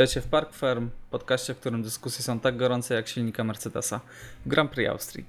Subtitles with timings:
[0.00, 4.00] Witajcie w Park Firm, podcaście, w którym dyskusje są tak gorące jak silnika Mercedesa
[4.46, 5.24] w Grand Prix Austrii.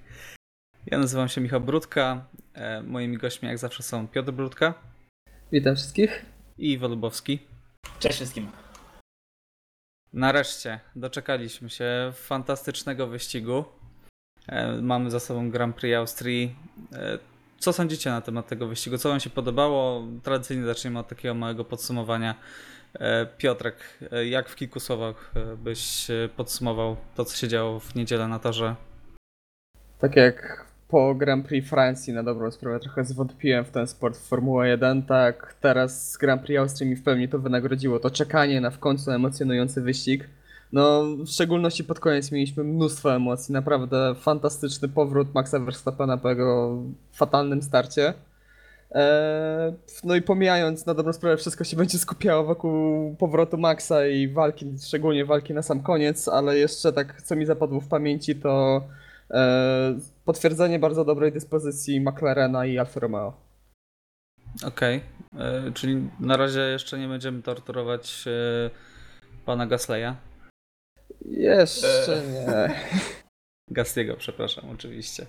[0.86, 2.26] Ja nazywam się Michał Brudka.
[2.54, 4.74] E, moimi gośćmi jak zawsze są Piotr Brudka.
[5.52, 6.26] Witam wszystkich.
[6.58, 7.40] I Iwo Lubowski.
[8.00, 8.52] Cześć wszystkim.
[10.14, 13.66] Nareszcie doczekaliśmy się fantastycznego wyścigu.
[14.48, 16.56] E, mamy za sobą Grand Prix Austrii.
[16.94, 17.20] E,
[17.60, 18.98] co sądzicie na temat tego wyścigu?
[18.98, 20.08] Co Wam się podobało?
[20.24, 22.36] Tradycyjnie zaczniemy od takiego małego podsumowania.
[23.00, 23.76] E, Piotrek,
[24.12, 28.40] e, jak w kilku słowach e, byś podsumował to, co się działo w niedzielę na
[28.40, 28.76] torze?
[30.00, 34.28] Tak jak po Grand Prix Francji na dobrą sprawę trochę zwątpiłem w ten sport w
[34.28, 38.00] Formuła 1, tak teraz Grand Prix Austrii mi w pełni to wynagrodziło.
[38.00, 40.30] To czekanie na w końcu emocjonujący wyścig.
[40.72, 43.54] No, w szczególności pod koniec mieliśmy mnóstwo emocji.
[43.54, 46.78] Naprawdę fantastyczny powrót Maxa Verstappena po jego
[47.12, 48.14] fatalnym starcie.
[48.92, 54.28] Eee, no i pomijając na dobrą sprawę, wszystko się będzie skupiało wokół powrotu Maxa i
[54.28, 58.82] walki, szczególnie walki na sam koniec, ale jeszcze tak, co mi zapadło w pamięci, to
[59.32, 63.34] e, potwierdzenie bardzo dobrej dyspozycji McLarena i Alfa Romeo.
[64.66, 65.02] Okej,
[65.34, 65.72] okay.
[65.74, 68.70] czyli na razie jeszcze nie będziemy torturować e,
[69.46, 70.14] pana Gasleya?
[71.26, 72.76] Jeszcze nie.
[73.72, 75.26] Gastiego, przepraszam, oczywiście.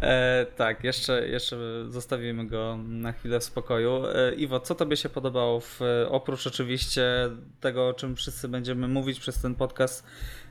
[0.00, 1.56] E, tak, jeszcze, jeszcze
[1.88, 4.06] zostawimy go na chwilę w spokoju.
[4.06, 7.04] E, Iwo, co tobie się podobało, w, oprócz oczywiście
[7.60, 10.06] tego, o czym wszyscy będziemy mówić przez ten podcast,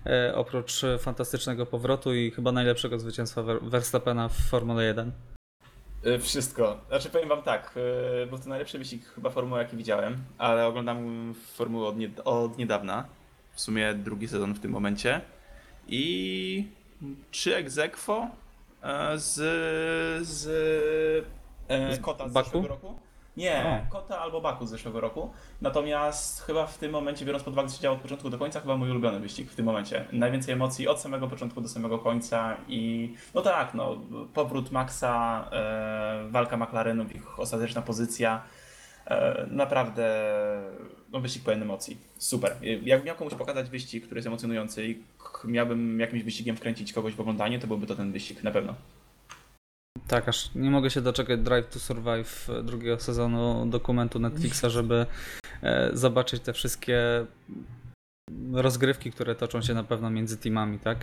[0.05, 5.11] e, oprócz fantastycznego powrotu i chyba najlepszego zwycięstwa Verstappena w Formule 1?
[6.05, 6.81] E, wszystko.
[6.87, 7.75] Znaczy powiem wam tak,
[8.23, 12.57] e, był to najlepszy wyścig chyba Formuły jaki widziałem, ale oglądam Formułę od, nie, od
[12.57, 13.05] niedawna,
[13.53, 15.21] w sumie drugi sezon w tym momencie
[15.87, 16.67] i
[17.31, 18.27] czy egzekwo
[18.83, 19.33] e, z,
[20.27, 20.47] z,
[21.67, 22.45] e, z Kota z Baku?
[22.45, 22.95] zeszłego roku?
[23.37, 23.91] Nie, o.
[23.91, 25.29] Kota albo Baku z zeszłego roku.
[25.61, 28.61] Natomiast chyba w tym momencie, biorąc pod uwagę, co się działo od początku do końca,
[28.61, 30.05] chyba mój ulubiony wyścig w tym momencie.
[30.11, 33.97] Najwięcej emocji od samego początku do samego końca i no tak, no,
[34.33, 38.43] powrót Maxa, e, walka McLarenów, ich ostateczna pozycja.
[39.07, 40.31] E, naprawdę
[41.11, 41.97] no, wyścig pełen emocji.
[42.17, 42.55] Super.
[42.61, 44.99] Jakbym miał komuś pokazać wyścig, który jest emocjonujący i
[45.45, 48.75] miałbym jakimś wyścigiem wkręcić kogoś w oglądanie, to byłby to ten wyścig, na pewno.
[50.07, 55.05] Tak, aż nie mogę się doczekać Drive to Survive drugiego sezonu dokumentu Netflixa, żeby
[55.63, 57.25] e, zobaczyć te wszystkie
[58.53, 60.97] rozgrywki, które toczą się na pewno między teamami, tak?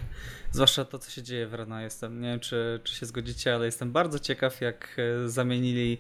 [0.51, 1.83] Zwłaszcza to, co się dzieje w Renault.
[1.83, 5.99] Jestem, nie wiem, czy, czy się zgodzicie, ale jestem bardzo ciekaw, jak e, zamienili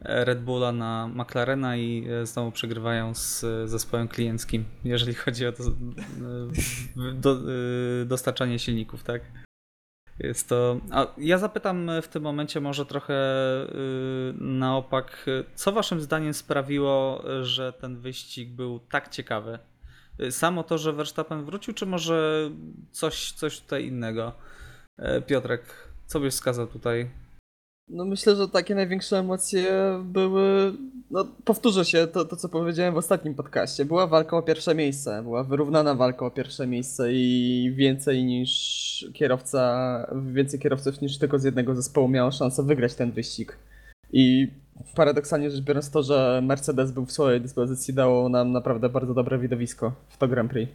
[0.00, 5.52] Red Bulla na McLarena i e, znowu przegrywają z zespołem klienckim, jeżeli chodzi o e,
[7.14, 9.22] do, e, dostarczanie silników, tak?
[10.18, 10.80] Jest to.
[10.90, 13.14] A ja zapytam w tym momencie może trochę
[14.38, 19.58] na opak, co waszym zdaniem sprawiło, że ten wyścig był tak ciekawy?
[20.30, 22.50] Samo to, że Verstappen wrócił, czy może
[22.90, 24.32] coś, coś tutaj innego?
[25.26, 25.62] Piotrek,
[26.06, 27.10] co byś wskazał tutaj?
[27.88, 29.72] No myślę, że takie największe emocje
[30.04, 30.72] były,
[31.10, 33.84] no powtórzę się to, to co powiedziałem w ostatnim podcaście.
[33.84, 40.06] Była walka o pierwsze miejsce, była wyrównana walka o pierwsze miejsce i więcej niż kierowca,
[40.32, 43.58] więcej kierowców niż tylko z jednego zespołu miało szansę wygrać ten wyścig.
[44.12, 44.48] I
[44.94, 49.38] paradoksalnie rzecz biorąc to, że Mercedes był w swojej dyspozycji dało nam naprawdę bardzo dobre
[49.38, 50.72] widowisko w to Grand Prix.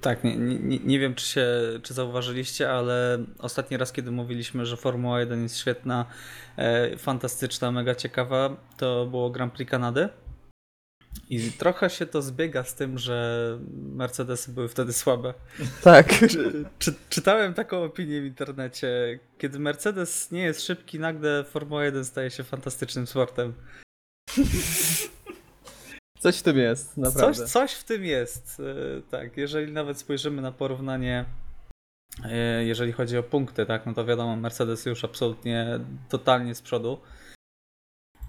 [0.00, 1.46] Tak, nie, nie, nie, wiem, czy, się,
[1.82, 6.06] czy zauważyliście, ale ostatni raz, kiedy mówiliśmy, że Formuła 1 jest świetna,
[6.56, 10.08] e, fantastyczna, mega ciekawa, to było Grand Prix Kanady.
[11.30, 15.34] I trochę się to zbiega z tym, że Mercedesy były wtedy słabe.
[15.82, 16.18] Tak.
[16.18, 19.18] Czy, czy, czytałem taką opinię w internecie.
[19.38, 23.54] Kiedy Mercedes nie jest szybki, nagle Formuła 1 staje się fantastycznym sportem.
[26.20, 27.34] Coś w tym jest, naprawdę.
[27.34, 28.62] Coś, coś w tym jest.
[28.98, 31.24] E, tak, jeżeli nawet spojrzymy na porównanie,
[32.24, 37.00] e, jeżeli chodzi o punkty, tak, no to wiadomo, Mercedes już absolutnie totalnie z przodu.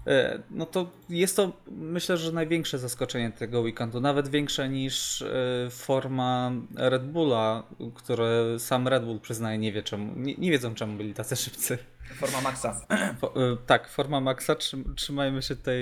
[0.06, 5.24] E, no to jest to myślę, że największe zaskoczenie tego weekendu, nawet większe niż
[5.70, 7.62] forma Red Bulla,
[7.94, 11.78] które sam Red Bull przyznaje nie wie czemu, nie, nie wiedzą czemu byli tacy szybcy.
[12.14, 12.86] Forma Maxa.
[13.66, 14.56] tak, forma Maxa,
[14.96, 15.80] trzymajmy się tutaj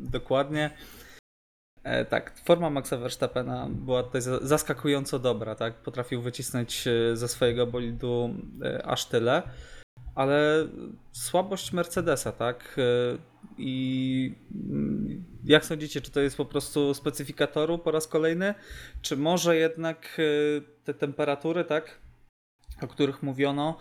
[0.00, 0.70] dokładnie.
[1.84, 5.74] E, tak, forma Maxa Verstappena była tutaj zaskakująco dobra, tak?
[5.74, 9.42] Potrafił wycisnąć e, ze swojego bolidu e, aż tyle,
[10.14, 10.66] ale
[11.12, 12.76] słabość Mercedesa, tak?
[13.58, 18.54] I mm, jak sądzicie, czy to jest po prostu specyfikatoru po raz kolejny,
[19.02, 20.20] czy może jednak
[20.84, 21.98] te temperatury, tak?
[22.82, 23.76] o których mówiono,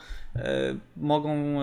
[0.97, 1.59] mogą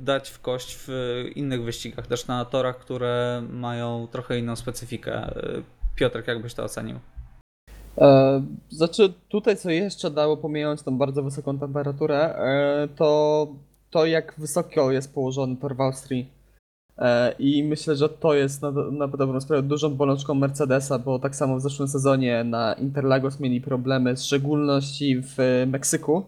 [0.00, 5.30] dać w kość w innych wyścigach, też na torach, które mają trochę inną specyfikę.
[5.94, 6.98] Piotrek, jak byś to ocenił?
[7.98, 13.48] E, znaczy, tutaj co jeszcze dało, pomijając tą bardzo wysoką temperaturę, e, to
[13.92, 16.28] to jak wysoko jest położony tor w Austrii.
[16.98, 21.36] E, I myślę, że to jest na, na dobrą sprawę dużą bolączką Mercedesa, bo tak
[21.36, 26.24] samo w zeszłym sezonie na Interlagos mieli problemy, w szczególności w Meksyku.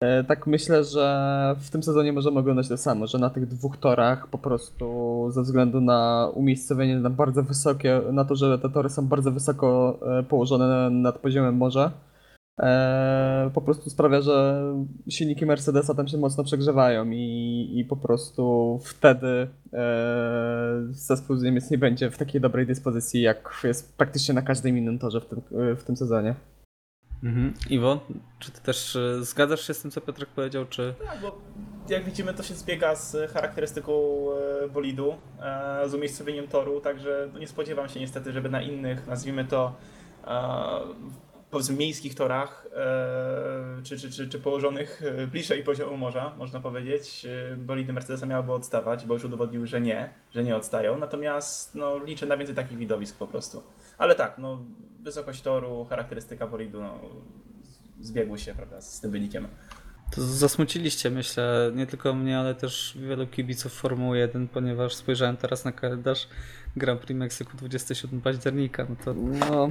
[0.00, 3.76] E, Tak myślę, że w tym sezonie możemy oglądać to samo, że na tych dwóch
[3.76, 8.88] torach po prostu ze względu na umiejscowienie na bardzo wysokie, na to, że te tory
[8.88, 11.92] są bardzo wysoko e, położone nad poziomem morza,
[12.60, 14.62] e, po prostu sprawia, że
[15.08, 19.48] silniki Mercedesa tam się mocno przegrzewają i, i po prostu wtedy
[20.90, 24.98] zespół z Niemiec nie będzie w takiej dobrej dyspozycji, jak jest praktycznie na każdym innym
[24.98, 25.40] torze w tym,
[25.76, 26.34] w tym sezonie.
[27.22, 27.54] Mhm.
[27.70, 28.00] Iwo,
[28.38, 30.94] czy ty też e, zgadzasz się z tym, co Piotrek powiedział, czy...
[31.06, 31.38] Tak, bo
[31.88, 33.92] jak widzimy, to się zbiega z charakterystyką
[34.64, 39.06] e, bolidu, e, z umiejscowieniem toru, także no nie spodziewam się niestety, żeby na innych,
[39.06, 39.76] nazwijmy to,
[41.50, 42.66] powiedzmy miejskich torach,
[43.84, 47.26] czy, czy, czy, czy położonych bliżej poziomu morza, można powiedzieć,
[47.56, 52.26] bolidy Mercedesa miałyby odstawać, bo już udowodniły, że nie, że nie odstają, natomiast no, liczę
[52.26, 53.62] na więcej takich widowisk po prostu.
[53.98, 54.64] Ale tak, no,
[55.02, 57.00] wysokość toru, charakterystyka bolidu, no,
[58.00, 59.48] zbiegły się, prawda, z tym wynikiem.
[60.10, 65.64] To zasmuciliście, myślę, nie tylko mnie, ale też wielu kibiców Formuły 1, ponieważ spojrzałem teraz
[65.64, 66.28] na kalendarz
[66.76, 69.70] Grand Prix Meksyku 27 października, no to No,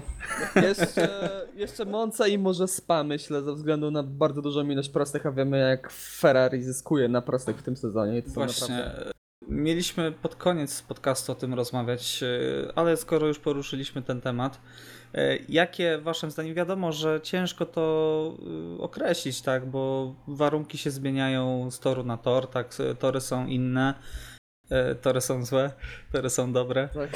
[0.55, 5.31] jeszcze, jeszcze Monza i może Spa, myślę, ze względu na bardzo dużą ilość prostych, a
[5.31, 8.17] wiemy jak Ferrari zyskuje na prostych w tym sezonie.
[8.17, 9.16] I to właśnie naprawdę...
[9.49, 12.27] mieliśmy pod koniec podcastu o tym rozmawiać, e,
[12.75, 14.59] ale skoro już poruszyliśmy ten temat,
[15.13, 18.33] e, jakie waszym zdaniem, wiadomo, że ciężko to
[18.77, 23.93] e, określić, tak, bo warunki się zmieniają z toru na tor, tak, tory są inne,
[25.01, 25.71] tory są złe,
[26.11, 26.89] tory są dobre.
[26.93, 27.09] Tak.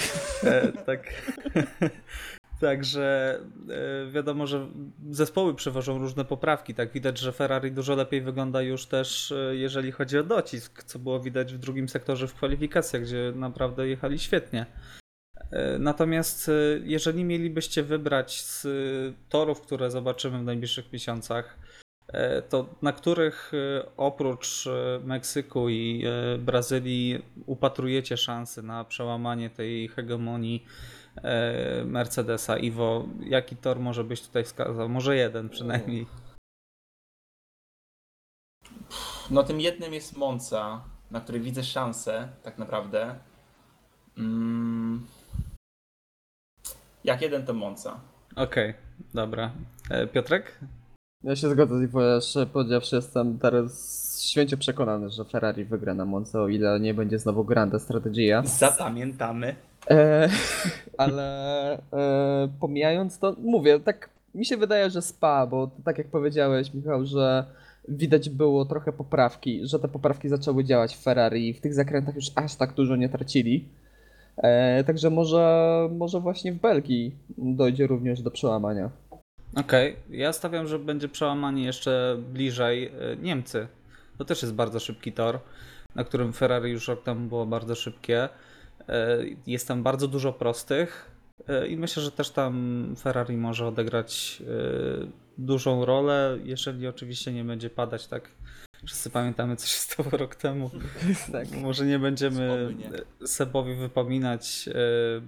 [0.85, 1.03] Tak.
[2.61, 4.67] Także e, wiadomo, że
[5.09, 6.73] zespoły przewożą różne poprawki.
[6.73, 10.99] Tak widać, że Ferrari dużo lepiej wygląda już też, e, jeżeli chodzi o docisk, co
[10.99, 14.65] było widać w drugim sektorze w kwalifikacjach, gdzie naprawdę jechali świetnie.
[15.51, 16.51] E, Natomiast
[16.83, 18.67] jeżeli mielibyście wybrać z
[19.29, 21.57] torów, które zobaczymy w najbliższych miesiącach,
[22.49, 23.51] to na których
[23.97, 24.69] oprócz
[25.03, 26.03] Meksyku i
[26.39, 30.65] Brazylii upatrujecie szansy na przełamanie tej hegemonii
[31.85, 32.57] Mercedesa?
[32.57, 34.89] Iwo, jaki tor może byś tutaj wskazał?
[34.89, 36.07] Może jeden przynajmniej.
[39.29, 40.81] No tym jednym jest Monza,
[41.11, 43.15] na której widzę szansę, tak naprawdę.
[44.17, 45.07] Mm.
[47.03, 47.99] Jak jeden to Monza.
[48.35, 48.73] Okej,
[49.13, 49.51] dobra.
[49.89, 50.59] E, Piotrek?
[51.23, 56.05] Ja się zgodzę z Iwo, że powiedziawszy jestem teraz święcie przekonany, że Ferrari wygra na
[56.05, 58.43] Monza, o ile nie będzie znowu Grande Strategia.
[58.45, 59.55] Zapamiętamy.
[59.89, 60.29] E,
[60.97, 66.73] ale e, pomijając to, mówię, tak mi się wydaje, że spa, bo tak jak powiedziałeś,
[66.73, 67.45] Michał, że
[67.87, 72.15] widać było trochę poprawki, że te poprawki zaczęły działać w Ferrari i w tych zakrętach
[72.15, 73.65] już aż tak dużo nie tracili.
[74.37, 78.89] E, także może, może właśnie w Belgii dojdzie również do przełamania.
[79.55, 83.67] Okej, ja stawiam, że będzie przełamanie jeszcze bliżej e, Niemcy.
[84.17, 85.39] To też jest bardzo szybki tor,
[85.95, 88.29] na którym Ferrari już rok temu było bardzo szybkie.
[88.91, 89.17] E,
[89.47, 91.11] Jest tam bardzo dużo prostych
[91.47, 95.07] e, i myślę, że też tam Ferrari może odegrać e,
[95.37, 98.29] dużą rolę, jeżeli oczywiście nie będzie padać tak.
[98.85, 100.71] Wszyscy pamiętamy, co się stało rok temu.
[101.31, 101.51] Tak.
[101.51, 102.75] Może nie będziemy.
[103.25, 104.69] Sebowi wypominać,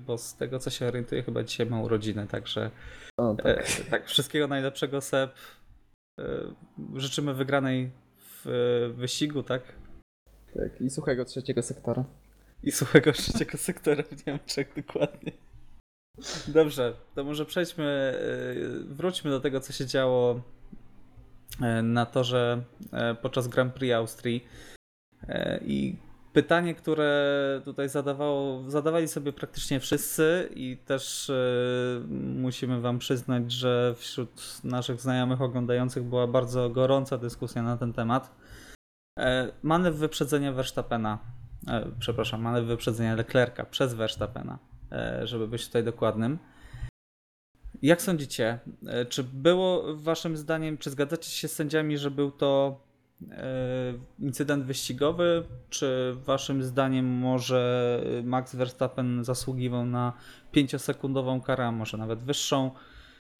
[0.07, 2.71] bo z tego co się orientuję, chyba dzisiaj ma urodziny, także
[3.17, 3.67] O, tak.
[3.89, 5.31] tak, wszystkiego najlepszego Seb.
[6.95, 7.91] Życzymy wygranej
[8.45, 9.61] w wyścigu, tak?
[10.53, 10.81] tak.
[10.81, 12.03] I suchego trzeciego sektora.
[12.63, 15.31] I suchego trzeciego sektora w Niemczech, dokładnie.
[16.47, 20.41] Dobrze, to może przejdźmy, e, wróćmy do tego, co się działo
[21.61, 24.47] e, na torze e, podczas Grand Prix Austrii.
[25.61, 25.95] I
[26.33, 31.31] pytanie, które tutaj zadawało, zadawali sobie praktycznie wszyscy i też
[32.35, 38.35] musimy wam przyznać, że wśród naszych znajomych oglądających była bardzo gorąca dyskusja na ten temat.
[39.63, 41.19] Manewr wyprzedzenia Verstappena,
[41.99, 44.59] przepraszam, manewr wyprzedzenia Leclerca przez Verstappena,
[44.91, 46.39] e, żeby być tutaj dokładnym.
[47.81, 52.81] Jak sądzicie, e, czy było waszym zdaniem, czy zgadzacie się z sędziami, że był to
[53.31, 60.13] e, incydent wyścigowy, czy waszym zdaniem może Max Verstappen zasługiwał na
[60.53, 62.71] 5-sekundową karę, a może nawet wyższą?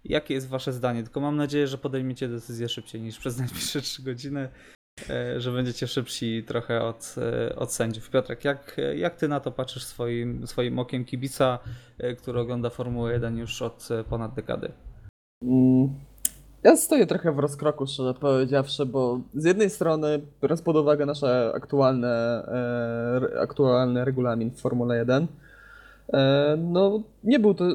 [0.03, 1.03] Jakie jest wasze zdanie?
[1.03, 4.82] Tylko mam nadzieję, że podejmiecie decyzję szybciej niż przez najbliższe 3 godziny, e,
[5.38, 8.09] że będziecie szybsi trochę od, e, od sędziów.
[8.09, 11.59] Piotrek, jak, jak ty na to patrzysz swoim, swoim okiem kibica,
[11.97, 14.71] e, który ogląda Formułę 1 już od e, ponad dekady?
[15.43, 15.89] Mm,
[16.63, 21.51] Ja stoję trochę w rozkroku, szczerze powiedziawszy, bo z jednej strony, biorąc pod uwagę nasze
[21.55, 22.43] aktualne,
[23.33, 25.27] e, aktualny regulamin w Formule 1, e,
[26.57, 27.65] no nie był to,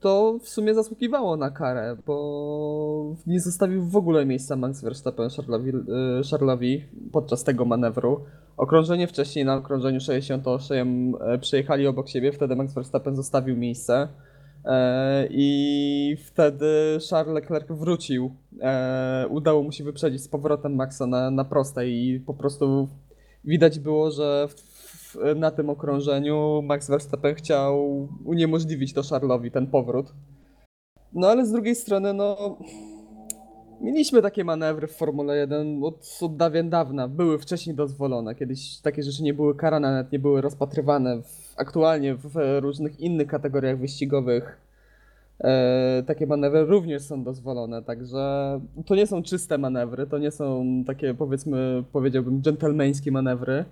[0.00, 6.76] to w sumie zasługiwało na karę, bo nie zostawił w ogóle miejsca Max Verstappen Charlesowi,
[6.76, 8.20] e, podczas tego manewru.
[8.56, 14.08] Okrążenie wcześniej na okrążeniu 68 e, przejechali obok siebie, wtedy Max Verstappen zostawił miejsce.
[14.64, 18.30] E, I wtedy Charles Leclerc wrócił.
[18.60, 22.88] E, udało mu się wyprzedzić z powrotem Maxa na, na prostej i po prostu
[23.44, 24.54] widać było, że w,
[25.14, 30.12] w, na tym okrążeniu Max Verstappen chciał uniemożliwić to Charlesowi ten powrót.
[31.12, 32.58] No ale z drugiej strony, no.
[33.80, 37.08] Mieliśmy takie manewry w Formule 1 od, od dawien dawna.
[37.08, 38.34] Były wcześniej dozwolone.
[38.34, 41.22] Kiedyś takie rzeczy nie były karane, nawet nie były rozpatrywane.
[41.22, 44.60] W, aktualnie w różnych innych kategoriach wyścigowych
[45.40, 47.82] e, takie manewry również są dozwolone.
[47.82, 53.64] Także to nie są czyste manewry, to nie są takie powiedzmy, powiedziałbym, dżentelmeńskie manewry,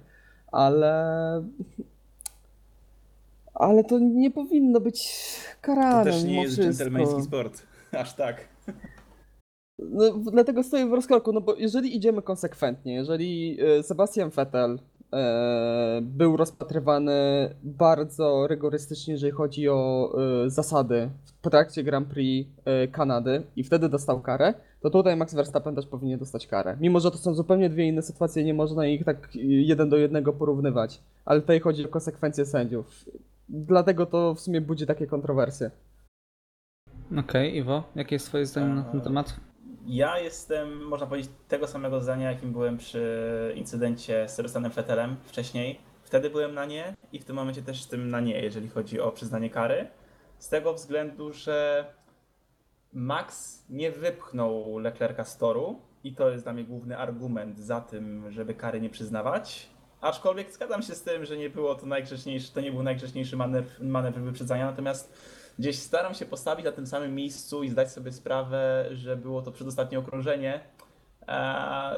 [0.53, 1.45] ale.
[3.55, 5.15] Ale to nie powinno być
[5.61, 6.11] karane.
[6.11, 7.63] To też nie jest dżentelmeński sport.
[8.01, 8.49] Aż tak.
[9.79, 14.79] No, dlatego stoję w rozkroku, no bo jeżeli idziemy konsekwentnie, jeżeli e, Sebastian Vettel
[16.03, 17.15] był rozpatrywany
[17.63, 20.13] bardzo rygorystycznie, jeżeli chodzi o
[20.45, 25.35] e, zasady w trakcie Grand Prix e, Kanady i wtedy dostał karę, to tutaj Max
[25.35, 26.77] Verstappen też powinien dostać karę.
[26.81, 29.97] Mimo, że to są zupełnie dwie inne sytuacje, nie można ich tak e, jeden do
[29.97, 33.05] jednego porównywać, ale tutaj chodzi o konsekwencje sędziów.
[33.49, 35.71] Dlatego to w sumie budzi takie kontrowersje.
[37.19, 39.48] Okej, Iwo, jakie jest twoje zdanie na ten temat?
[39.91, 45.81] Ja jestem, można powiedzieć, tego samego zdania, jakim byłem przy incydencie z Sebastianem Vettelem wcześniej.
[46.03, 49.13] Wtedy byłem na nie i w tym momencie też jestem na nie, jeżeli chodzi o
[49.13, 49.87] przyznanie kary.
[50.39, 51.87] Z tego względu, że
[52.93, 58.31] Max nie wypchnął Leclerca z toru i to jest dla mnie główny argument za tym,
[58.31, 59.69] żeby kary nie przyznawać.
[60.01, 63.83] Aczkolwiek zgadzam się z tym, że nie było to najgrzeczniejszy, to nie był najgrzeczniejszy manewr,
[63.83, 65.13] manewr wyprzedzania, natomiast
[65.59, 69.53] gdzieś staram się postawić na tym samym miejscu i zdać sobie sprawę, że było to
[69.53, 70.61] przedostatnie okrążenie.
[71.27, 71.97] Eee,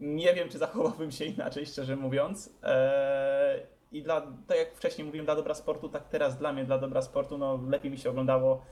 [0.00, 2.50] nie wiem, czy zachowałbym się inaczej, szczerze mówiąc.
[2.62, 6.78] Eee, I dla, tak jak wcześniej mówiłem, dla dobra sportu, tak teraz dla mnie, dla
[6.78, 8.62] dobra sportu, no lepiej mi się oglądało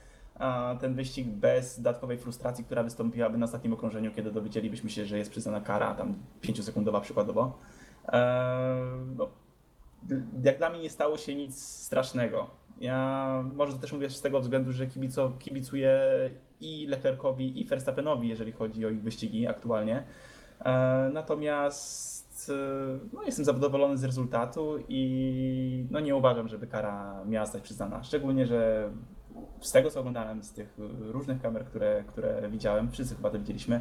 [0.81, 5.31] ten wyścig bez dodatkowej frustracji, która wystąpiłaby na ostatnim okrążeniu, kiedy dowiedzielibyśmy się, że jest
[5.31, 7.59] przyznana kara, tam 5-sekundowa przykładowo.
[8.09, 8.21] Eee,
[9.17, 9.29] no,
[10.43, 12.51] jak dla mnie nie stało się nic strasznego.
[12.81, 16.01] Ja może to też mówię z tego względu, że kibico, kibicuję
[16.61, 20.03] i Leclercowi, i Verstappenowi, jeżeli chodzi o ich wyścigi aktualnie.
[20.65, 27.47] E, natomiast e, no, jestem zadowolony z rezultatu i no, nie uważam, żeby kara miała
[27.47, 28.03] zostać przyznana.
[28.05, 28.91] Szczególnie, że
[29.61, 33.81] z tego co oglądałem, z tych różnych kamer, które, które widziałem, wszyscy chyba to widzieliśmy,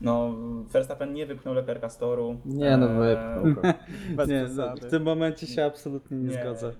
[0.00, 0.34] no
[0.72, 2.36] Verstappen nie wypchnął Leclerca z toru.
[2.44, 2.98] Nie, no, E,
[3.42, 3.72] wypchnął.
[4.16, 4.80] Bez nie, przesady.
[4.80, 6.42] w tym momencie się absolutnie nie, Nie.
[6.42, 6.72] zgodzę.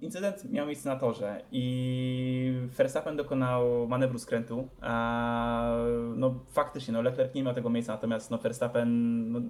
[0.00, 4.68] Incydent miał miejsce na torze i Verstappen dokonał manewru skrętu.
[4.80, 5.76] A,
[6.16, 9.40] no faktycznie, no Leclerc nie miał tego miejsca, natomiast no, Verstappen no,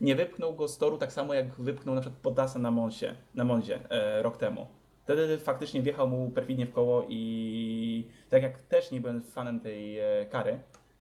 [0.00, 3.44] nie wypchnął go z toru tak samo jak wypchnął na przykład Bottasa na Monsie, na
[3.44, 4.66] Monzie e, rok temu.
[5.04, 9.98] Wtedy faktycznie wjechał mu perfidnie w koło i tak jak też nie byłem fanem tej
[9.98, 10.60] e, kary,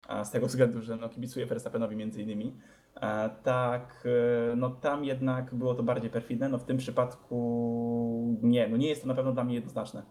[0.08, 2.58] a z tego względu, że no, kibicuję Verstappenowi między innymi,
[3.44, 4.04] Tak,
[4.52, 8.88] e, no tam jednak było to bardziej perfidne, no w tym przypadku nie, no nie
[8.88, 10.04] jest to na pewno dla mnie jednoznaczne.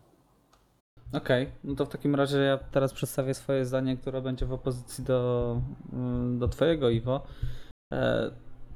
[1.13, 5.05] Okej, no to w takim razie ja teraz przedstawię swoje zdanie, które będzie w opozycji
[5.05, 5.61] do,
[5.93, 7.27] mm, do twojego, Iwo.
[7.93, 8.31] E,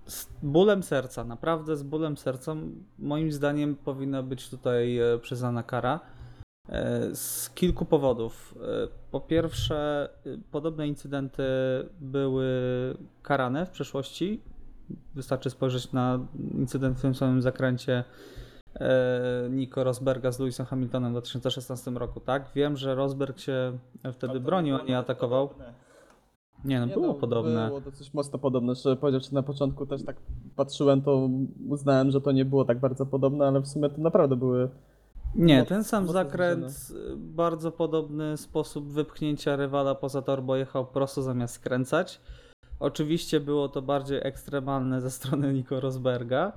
[0.07, 2.55] Z bólem serca, naprawdę z bólem serca,
[2.99, 6.01] moim zdaniem powinna być tutaj e, przyznana kara.
[6.69, 8.55] E, Z kilku powodów.
[8.63, 11.43] E, Po pierwsze, e, podobne incydenty
[12.01, 12.47] były
[13.23, 14.41] karane w przeszłości.
[15.15, 16.19] Wystarczy spojrzeć na
[16.55, 18.05] incydent w tym samym zakręcie
[18.75, 22.51] e, Nico Rosberga z Lewisem Hamiltonem w 2016 roku, tak?
[22.55, 23.79] Wiem, że Rosberg się
[24.13, 25.51] wtedy to bronił, a nie atakował.
[26.65, 27.67] Nie, no Nie było podobne.
[27.67, 28.75] Było dosyć mocno podobne.
[28.75, 30.17] Szczerze powiedziawszy, na początku też tak
[30.57, 31.29] patrzyłem, to
[31.69, 34.69] uznałem, że to nie było tak bardzo podobne, ale w sumie to naprawdę były.
[35.35, 41.55] Nie, ten sam zakręt, bardzo podobny sposób wypchnięcia rywala poza tor, bo jechał prosto zamiast
[41.55, 42.21] skręcać.
[42.81, 46.53] Oczywiście było to bardziej ekstremalne ze strony Nico Rosberga.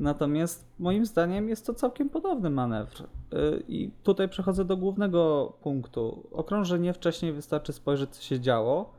[0.00, 3.02] Natomiast moim zdaniem jest to całkiem podobny manewr.
[3.02, 6.28] Y, I tutaj przechodzę do głównego punktu.
[6.32, 8.94] Okrążenie wcześniej wystarczy spojrzeć, co się działo.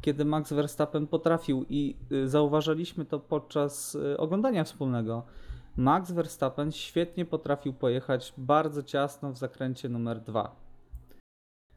[0.00, 5.22] Kiedy Max Verstappen potrafił, i y, zauważyliśmy to podczas y, oglądania wspólnego,
[5.76, 10.56] Max Verstappen świetnie potrafił pojechać bardzo ciasno w zakręcie numer 2.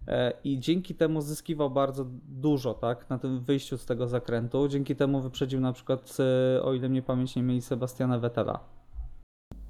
[0.08, 4.68] E, I dzięki temu zyskiwał bardzo dużo, tak, na tym wyjściu z tego zakrętu.
[4.68, 8.60] Dzięki temu wyprzedził na przykład, e, o ile mnie pamięć nie mieli, Sebastiana Vettela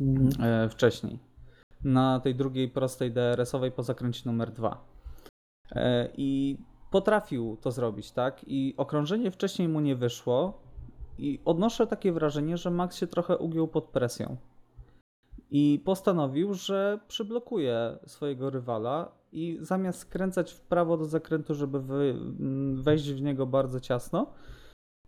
[0.01, 0.29] Mhm.
[0.43, 1.19] e, wcześniej.
[1.83, 4.85] Na tej drugiej prostej DRS-owej po zakręcie numer dwa.
[5.71, 6.57] E, I
[6.91, 8.41] potrafił to zrobić, tak?
[8.47, 10.61] I okrążenie wcześniej mu nie wyszło.
[11.19, 14.37] I odnoszę takie wrażenie, że Max się trochę ugiął pod presją.
[15.51, 22.15] I postanowił, że przyblokuje swojego rywala i zamiast skręcać w prawo do zakrętu, żeby wy,
[22.39, 24.27] m, wejść w niego bardzo ciasno,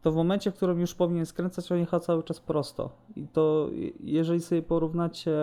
[0.02, 2.90] to w momencie, w którym już powinien skręcać, on jechał cały czas prosto.
[3.16, 5.36] I to, je- jeżeli sobie porównacie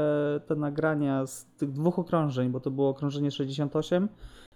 [0.47, 4.09] te nagrania z tych dwóch okrążeń, bo to było okrążenie 68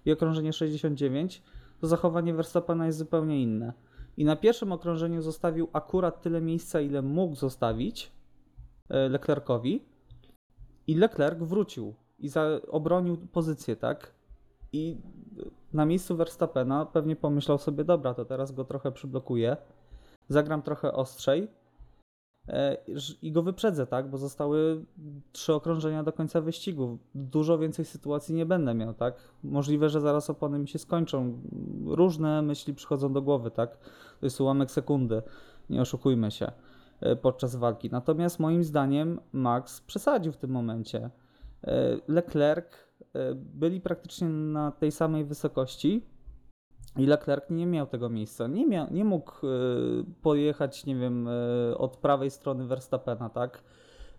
[0.05, 1.43] i okrążenie 69,
[1.81, 3.73] to zachowanie Verstappena jest zupełnie inne.
[4.17, 8.13] I na pierwszym okrążeniu zostawił akurat tyle miejsca, ile mógł zostawić
[8.89, 9.85] e, Leclercowi,
[10.87, 14.13] i Leclerc wrócił i za, obronił pozycję, tak?
[14.73, 15.01] I
[15.73, 19.57] na miejscu Verstappena pewnie pomyślał sobie, dobra, to teraz go trochę przyblokuję,
[20.29, 21.49] zagram trochę ostrzej
[23.23, 24.11] i go wyprzedzę, tak?
[24.11, 24.85] Bo zostały
[25.33, 26.99] trzy okrążenia do końca wyścigu.
[27.15, 29.15] Dużo więcej sytuacji nie będę miał, tak?
[29.45, 31.39] Możliwe, że zaraz opony mi się skończą.
[31.87, 33.79] Różne myśli przychodzą do głowy, tak?
[34.21, 35.23] To jest ułamek sekundy,
[35.71, 36.53] nie oszukujmy się
[37.01, 37.91] e, podczas walki.
[37.91, 41.11] Natomiast moim zdaniem Max przesadził w tym momencie.
[41.65, 42.67] E, Leclerc
[43.15, 46.12] e, byli praktycznie na tej samej wysokości
[46.97, 48.47] i Leclerc nie miał tego miejsca.
[48.47, 49.49] Nie, miał, nie mógł e,
[50.23, 53.63] pojechać, nie wiem, e, od prawej strony Verstappena, tak?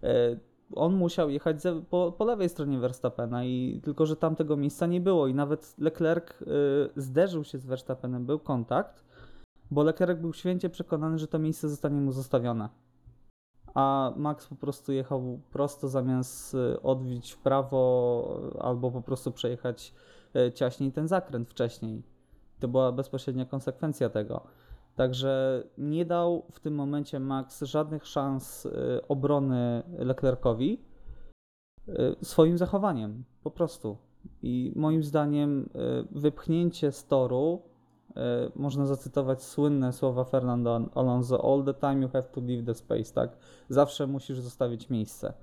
[0.03, 0.38] E,
[0.75, 1.58] On musiał jechać
[1.89, 5.75] po, po lewej stronie Verstappena i tylko, że tam tego miejsca nie było i nawet
[5.77, 6.25] Leclerc
[6.96, 9.03] zderzył się z Verstappenem, był kontakt,
[9.72, 12.69] bo Leclerc był święcie przekonany, że to miejsce zostanie mu zostawione.
[13.74, 19.93] A Max po prostu jechał prosto zamiast odbić w prawo albo po prostu przejechać
[20.54, 22.12] ciaśniej ten zakręt wcześniej.
[22.63, 24.41] To była bezpośrednia konsekwencja tego.
[24.95, 28.71] Także nie dał w tym momencie Max żadnych szans y,
[29.08, 30.82] obrony Leclercowi
[31.88, 33.23] y, swoim zachowaniem.
[33.43, 33.97] Po prostu.
[34.41, 37.62] I moim zdaniem y, wypchnięcie z toru
[38.56, 43.13] można zacytować słynne słowa Fernando Alonso: All the time you have to leave the space,
[43.13, 43.38] tak?
[43.69, 45.34] Zawsze musisz zostawić miejsce.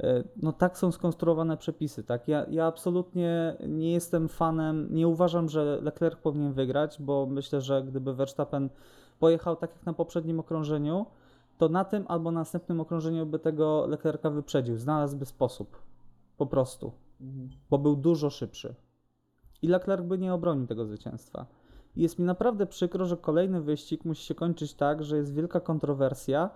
[0.00, 2.28] E, No tak są skonstruowane przepisy, tak?
[2.28, 7.82] Ja, ja absolutnie nie jestem fanem, nie uważam, że Leclerc powinien wygrać, bo myślę, że
[7.82, 8.68] gdyby Verstappen
[9.18, 11.06] pojechał tak jak na poprzednim okrążeniu,
[11.58, 15.82] to na tym albo następnym okrążeniu by tego Leclerca wyprzedził, znalazłby sposób.
[16.36, 16.92] Po prostu
[17.70, 18.74] bo był dużo szybszy.
[19.62, 21.46] I Leclerc by nie obronił tego zwycięstwa.
[21.96, 25.60] I jest mi naprawdę przykro, że kolejny wyścig musi się kończyć tak, że jest wielka
[25.60, 26.50] kontrowersja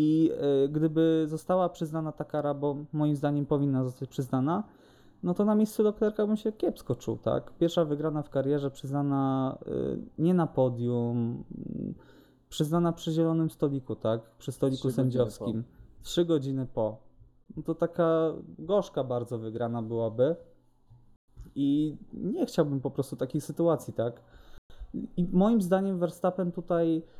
[0.00, 0.30] i
[0.64, 4.64] y, gdyby została przyznana ta kara, bo moim zdaniem powinna zostać przyznana,
[5.22, 7.52] no to na miejscu Leclerca bym się kiepsko czuł, tak?
[7.58, 11.44] Pierwsza wygrana w karierze przyznana y, nie na podium,
[12.48, 14.20] przyznana przy zielonym stoliku, tak?
[14.38, 15.64] Przy stoliku Trzy sędziowskim.
[16.02, 16.96] Trzy godziny po.
[17.56, 20.36] No to taka gorzka bardzo wygrana byłaby.
[21.54, 24.22] I nie chciałbym po prostu takiej sytuacji, tak?
[25.16, 27.19] I moim zdaniem Verstappen tutaj e,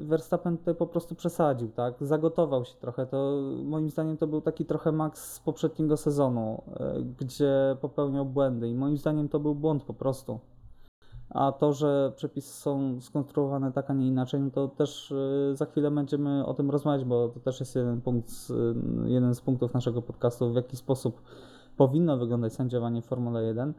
[0.00, 1.94] Verstappen tutaj po prostu przesadził, tak?
[2.00, 3.06] Zagotował się trochę.
[3.06, 8.68] To moim zdaniem to był taki trochę Max z poprzedniego sezonu, e, gdzie popełniał błędy
[8.68, 10.38] i moim zdaniem to był błąd po prostu.
[11.30, 15.66] A to, że przepisy są skonstruowane tak, a nie inaczej, no to też e, za
[15.66, 18.52] chwilę będziemy o tym rozmawiać, bo to też jest jeden punkt, z-
[19.04, 21.22] jeden z punktów naszego podcastu, w jaki sposób
[21.76, 23.74] powinno wyglądać sędziowanie w Formule 1.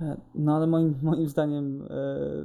[0.00, 1.86] E, No ale moim, moim zdaniem e,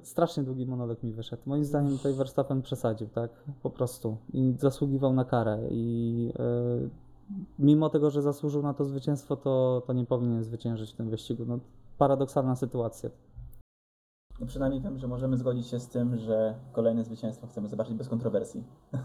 [0.06, 1.42] strasznie długi monolog mi wyszedł.
[1.46, 3.32] Moim zdaniem tutaj Verstappen przesadził, tak?
[3.64, 4.18] Po prostu.
[4.34, 5.60] I zasługiwał na karę.
[5.72, 6.90] I e,
[7.60, 11.46] mimo tego, że zasłużył na to zwycięstwo, to, to nie powinien zwyciężyć w tym wyścigu.
[11.46, 11.60] No,
[11.98, 13.10] paradoksalna sytuacja.
[14.40, 18.10] No przynajmniej wiem, że możemy zgodzić się z tym, że kolejne zwycięstwo chcemy zobaczyć bez
[18.10, 18.64] kontrowersji.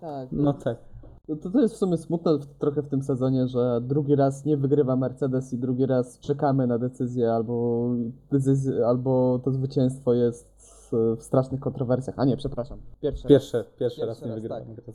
[0.00, 0.78] Tak, No tak.
[1.26, 4.56] To, to jest w sumie smutne w, trochę w tym sezonie, że drugi raz nie
[4.56, 7.88] wygrywa Mercedes i drugi raz czekamy na decyzję, albo,
[8.30, 10.52] decyzję, albo to zwycięstwo jest
[10.92, 12.18] w, strasznych kontrowersjach.
[12.18, 12.78] A nie, przepraszam.
[13.00, 13.66] Pierwszy, Pierwszy, raz.
[13.66, 14.76] pierwszy raz nie wygrałem.
[14.76, 14.94] tak.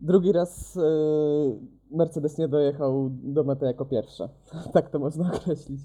[0.00, 0.80] Drugi raz e,
[1.90, 4.28] Mercedes nie dojechał do mety jako pierwszy.
[4.72, 5.80] tak to można określić.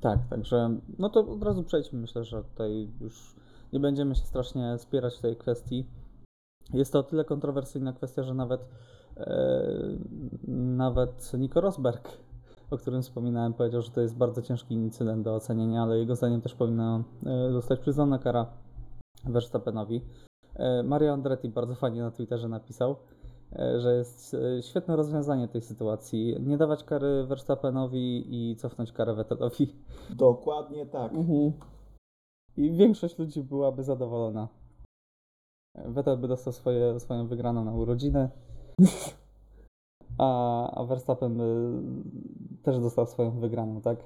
[0.00, 2.00] Tak, także no to od razu przejdźmy.
[2.00, 3.36] Myślę, że tutaj już
[3.72, 5.86] nie będziemy się strasznie spierać w tej kwestii.
[6.72, 8.68] Jest to o tyle kontrowersyjna kwestia, że nawet
[9.16, 9.76] e,
[10.48, 12.08] nawet Nico Rosberg,
[12.70, 16.40] o którym wspominałem, powiedział, że to jest bardzo ciężki incydent do ocenienia, ale jego zdaniem
[16.40, 18.46] też powinna e, zostać przyznana kara
[19.24, 20.02] Verstappenowi.
[20.54, 22.96] E, Mario Andretti bardzo fajnie na Twitterze napisał,
[23.78, 26.36] że jest świetne rozwiązanie tej sytuacji.
[26.40, 29.72] Nie dawać kary Verstappenowi i cofnąć karę Vettelowi.
[30.10, 31.12] Dokładnie tak.
[31.12, 31.52] Mhm.
[32.56, 34.48] I większość ludzi byłaby zadowolona.
[35.74, 38.28] Vettel by dostał swoje, swoją wygraną na urodziny,
[40.18, 41.72] a, a Verstappen by
[42.62, 43.98] też dostał swoją wygraną, tak?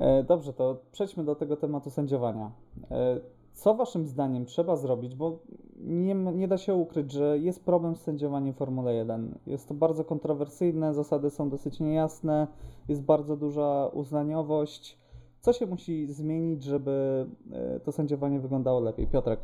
[0.00, 2.50] E, Dobrze, to przejdźmy do tego tematu sędziowania.
[2.90, 3.20] E,
[3.52, 5.38] Co waszym zdaniem trzeba zrobić, bo
[5.76, 9.38] nie, nie da się ukryć, że jest problem z sędziowaniem w Formule 1.
[9.46, 12.46] Jest to bardzo kontrowersyjne, zasady są dosyć niejasne,
[12.88, 14.98] jest bardzo duża uznaniowość.
[15.40, 19.06] Co się musi zmienić, żeby e, to sędziowanie wyglądało lepiej?
[19.06, 19.40] Piotrek.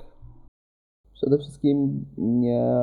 [1.22, 2.74] Przede wszystkim nie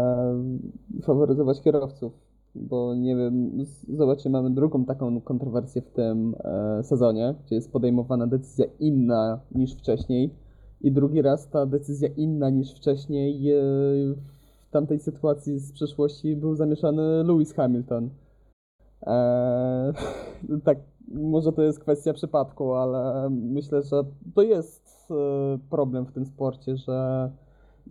[1.04, 2.14] faworyzować kierowców,
[2.56, 8.28] bo nie wiem, zobaczcie, mamy drugą taką kontrowersję w tym e, sezonie, gdzie jest podejmowana
[8.28, 10.34] decyzja inna niż wcześniej
[10.82, 13.62] i drugi raz ta decyzja inna niż wcześniej e,
[14.68, 18.10] w tamtej sytuacji z przeszłości był zamieszany Lewis Hamilton.
[19.08, 19.94] E,
[20.66, 20.78] tak,
[21.12, 24.04] może to jest kwestia przypadku, ale myślę, że
[24.36, 27.30] to jest e, problem w tym sporcie, że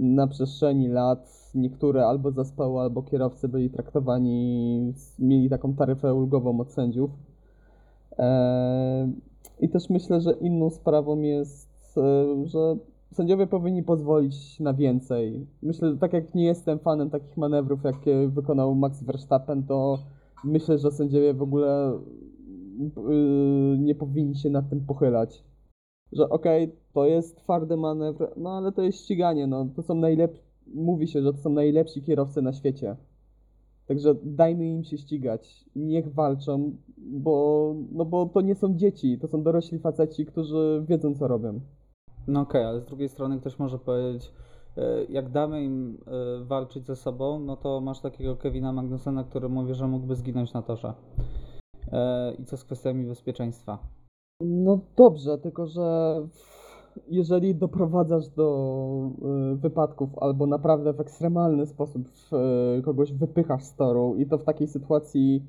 [0.00, 6.72] na przestrzeni lat niektóre albo zespoły, albo kierowcy byli traktowani, mieli taką taryfę ulgową od
[6.72, 7.10] sędziów.
[8.18, 9.12] Eee,
[9.60, 12.76] I też myślę, że inną sprawą jest, e, że
[13.12, 15.46] sędziowie powinni pozwolić na więcej.
[15.62, 19.98] Myślę, że tak jak nie jestem fanem takich manewrów, jakie wykonał Max Verstappen, to
[20.44, 21.98] myślę, że sędziowie w ogóle
[22.78, 25.44] yy, nie powinni się nad tym pochylać
[26.12, 30.42] że okej, to jest twardy manewr, no ale to jest ściganie, no to są najlepsi,
[30.74, 32.96] mówi się, że to są najlepsi kierowcy na świecie.
[33.86, 39.28] Także dajmy im się ścigać, niech walczą, bo, no bo to nie są dzieci, to
[39.28, 41.60] są dorośli faceci, którzy wiedzą co robią.
[42.26, 44.32] No okej, ale z drugiej strony ktoś może powiedzieć,
[44.76, 49.48] e, jak damy im e, walczyć ze sobą, no to masz takiego Kevina Magnusena, który
[49.48, 50.92] mówi, że mógłby zginąć na torze.
[51.92, 53.78] E, I co z kwestiami bezpieczeństwa?
[54.40, 56.16] No dobrze, tylko że
[57.08, 59.10] jeżeli doprowadzasz do
[59.52, 62.02] y, wypadków albo naprawdę w ekstremalny sposób
[62.78, 65.42] y, kogoś wypychasz z toru i to w takiej sytuacji,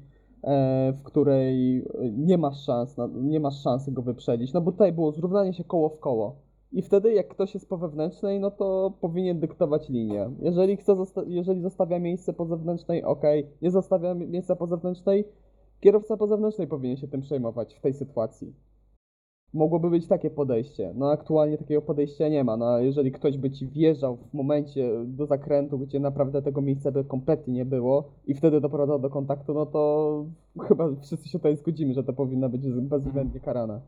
[0.43, 1.85] e, w której
[2.17, 5.89] nie masz szans, nie masz szansy go wyprzedzić, no bo tutaj było zrównanie się koło
[5.89, 6.35] w koło.
[6.71, 10.29] I wtedy jak ktoś jest po wewnętrznej, no to powinien dyktować linię.
[10.41, 13.23] Jeżeli chce, zosta- jeżeli zostawia miejsce po zewnętrznej, ok.
[13.61, 15.25] Nie zostawia mi- miejsca po zewnętrznej,
[15.79, 18.53] kierowca po zewnętrznej powinien się tym przejmować w tej sytuacji.
[19.53, 20.93] Mogłoby być takie podejście.
[20.95, 22.57] No aktualnie takiego podejścia nie ma.
[22.57, 27.03] No jeżeli ktoś by ci wjeżdżał w momencie do zakrętu, gdzie naprawdę tego miejsca by
[27.03, 30.25] kompletnie nie było i wtedy doprowadzał do kontaktu, no to
[30.67, 33.81] chyba wszyscy się tutaj zgodzimy, że to powinno być bezwzględnie karane.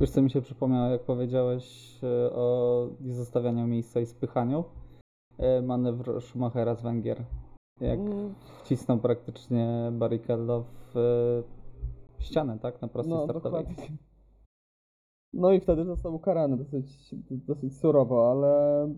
[0.00, 4.64] Wiesz co mi się przypomniało, jak powiedziałeś e, o niezostawianiu miejsca i spychaniu?
[5.38, 7.22] E, Manewr Schumachera z Węgier.
[7.80, 10.96] Jak Mm, wcisnął praktycznie Barrichello w
[12.18, 12.82] e, ścianę, tak?
[12.82, 13.64] Na prostej No startowej.
[13.64, 13.96] dokładnie.
[15.32, 18.88] No i wtedy został ukarany dosyć, dosyć surowo, ale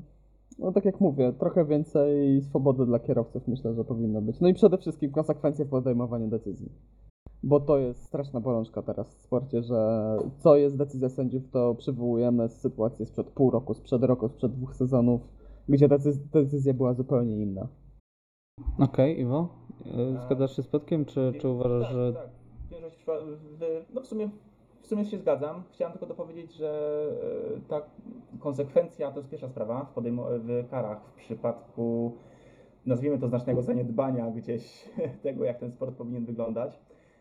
[0.59, 4.41] no tak jak mówię, trochę więcej swobody dla kierowców myślę, że powinno być.
[4.41, 6.73] No i przede wszystkim konsekwencje w podejmowaniu decyzji.
[7.43, 12.49] Bo to jest straszna bolączka teraz w sporcie, że co jest decyzja sędziów, to przywołujemy
[12.49, 15.21] sytuację sprzed pół roku, sprzed roku, sprzed dwóch sezonów,
[15.69, 17.69] gdzie decyz- decyzja była zupełnie inna.
[18.79, 19.49] Okej, Iwo?
[19.87, 22.31] E, A- Zgadzasz się z Piotkiem, czy, czy uważasz, tak, że Tak,
[23.95, 24.31] no w sumie,
[24.93, 25.63] sumie się zgadzam.
[25.73, 27.03] Chciałem tylko dopowiedzieć, że
[27.57, 27.83] e, ta
[28.41, 32.13] konsekwencja to jest pierwsza sprawa w, podejmo- w karach w przypadku,
[32.87, 34.89] nazwijmy to znacznego zaniedbania gdzieś
[35.23, 36.79] tego, jak ten sport powinien wyglądać.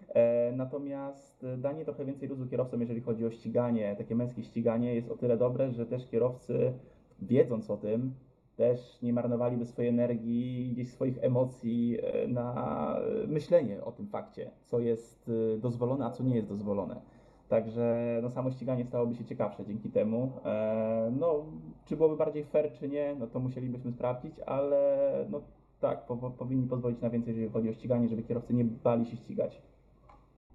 [0.09, 5.11] E, Natomiast danie trochę więcej luzu kierowcom, jeżeli chodzi o ściganie, takie męskie ściganie, jest
[5.11, 6.73] o tyle dobre, że też kierowcy,
[7.21, 8.13] wiedząc o tym,
[8.55, 14.79] też nie marnowaliby swojej energii, gdzieś swoich emocji e, na myślenie o tym fakcie, co
[14.79, 17.20] jest dozwolone, a co nie jest dozwolone.
[17.51, 20.31] Także no, samo ściganie stałoby się ciekawsze dzięki temu.
[20.45, 21.45] E, no,
[21.85, 25.41] czy byłoby bardziej fair, czy nie, no to musielibyśmy sprawdzić, ale no
[25.79, 29.05] tak, po, po, powinni pozwolić na więcej, jeżeli chodzi o ściganie, żeby kierowcy nie bali
[29.05, 29.61] się ścigać.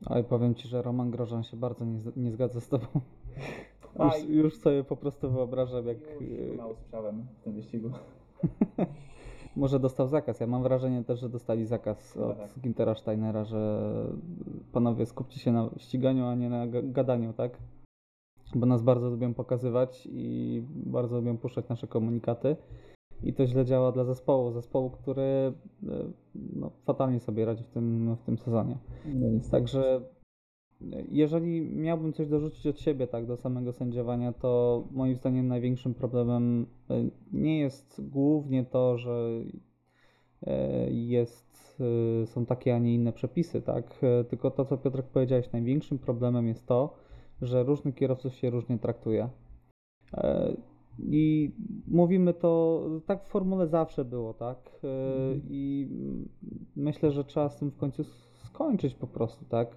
[0.06, 2.86] Oj, powiem ci, że Roman Grożan się bardzo nie, nie zgadza z tobą.
[4.04, 7.90] Już, już sobie po prostu wyobrażam, jak Już mało słyszałem w tym wyścigu.
[9.56, 10.40] może dostał zakaz.
[10.40, 12.58] Ja mam wrażenie też, że dostali zakaz Chyba od tak.
[12.60, 13.80] Gintera Steinera, że
[14.72, 17.58] panowie skupcie się na ściganiu, a nie na ga- gadaniu, tak?
[18.54, 22.56] Bo nas bardzo lubią pokazywać i bardzo lubią puszczać nasze komunikaty.
[23.22, 24.52] I to źle działa dla zespołu.
[24.52, 25.52] Zespołu, który e,
[26.34, 28.78] no, fatalnie sobie radzi w tym, w tym sezonie.
[29.14, 29.50] No niestety.
[29.50, 30.00] Także
[31.10, 36.66] jeżeli miałbym coś dorzucić od siebie tak do samego sędziowania, to moim zdaniem największym problemem
[36.90, 39.30] e, nie jest głównie to, że
[40.46, 41.82] e, jest,
[42.22, 44.00] e, są takie, a nie inne przepisy, tak?
[44.28, 46.94] Tylko to, co Piotrek powiedziałeś, największym problemem jest to,
[47.42, 49.28] że różnych kierowców się różnie traktuje.
[50.98, 51.52] I
[51.88, 54.70] mówimy to, tak w formule zawsze było, tak?
[54.84, 54.88] E,
[55.50, 55.88] I
[56.76, 58.04] myślę, że trzeba z tym w końcu
[58.44, 59.76] skończyć po prostu, tak?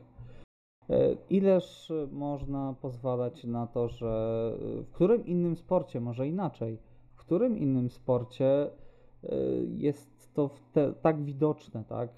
[0.90, 6.78] E, Ileż można pozwalać na to, że w którym innym sporcie, może inaczej,
[7.14, 8.46] w którym innym sporcie
[9.24, 9.36] e,
[9.78, 12.10] jest to te, tak widoczne, tak?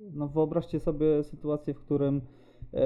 [0.00, 2.20] No wyobraźcie sobie sytuację, w którym
[2.74, 2.80] e,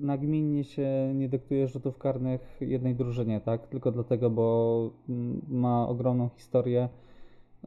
[0.00, 3.66] nagminnie się nie dyktuje rzutów karnych jednej drużynie, tak?
[3.66, 4.90] Tylko dlatego, bo
[5.48, 6.88] ma ogromną historię.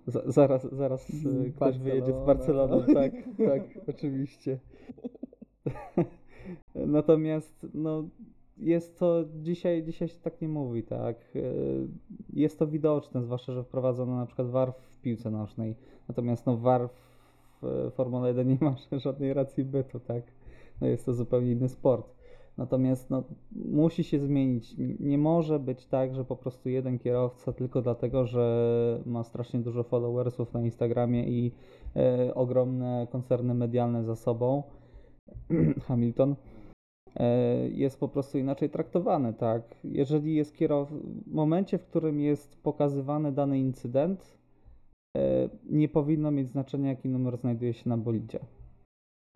[0.08, 1.10] Z, zaraz, zaraz
[1.45, 2.25] e, ktoś wyjedzie z.
[2.25, 4.60] Barcelony, tak, tak, oczywiście.
[6.75, 8.03] Natomiast no,
[8.57, 11.35] jest to dzisiaj, dzisiaj się tak nie mówi, tak.
[11.35, 11.88] Y,
[12.33, 15.75] Jest to widoczne, zwłaszcza, że wprowadzono na przykład VAR w piłce nożnej.
[16.07, 16.89] Natomiast no, VAR
[17.62, 20.23] w Formule 1 nie ma żadnej racji bytu, tak.
[20.81, 22.19] No, jest to zupełnie inny sport.
[22.57, 24.75] Natomiast no, musi się zmienić.
[24.99, 29.83] Nie może być tak, że po prostu jeden kierowca tylko dlatego, że ma strasznie dużo
[29.83, 31.51] followersów na Instagramie i
[31.95, 34.63] e, ogromne koncerny medialne za sobą,
[35.88, 36.36] Hamilton,
[37.15, 39.76] e, jest po prostu inaczej traktowany, tak?
[39.84, 40.92] Jeżeli jest kierow...
[40.92, 44.38] w momencie, w którym jest pokazywany dany incydent,
[45.18, 48.39] e, nie powinno mieć znaczenia, jaki numer znajduje się na bolidzie.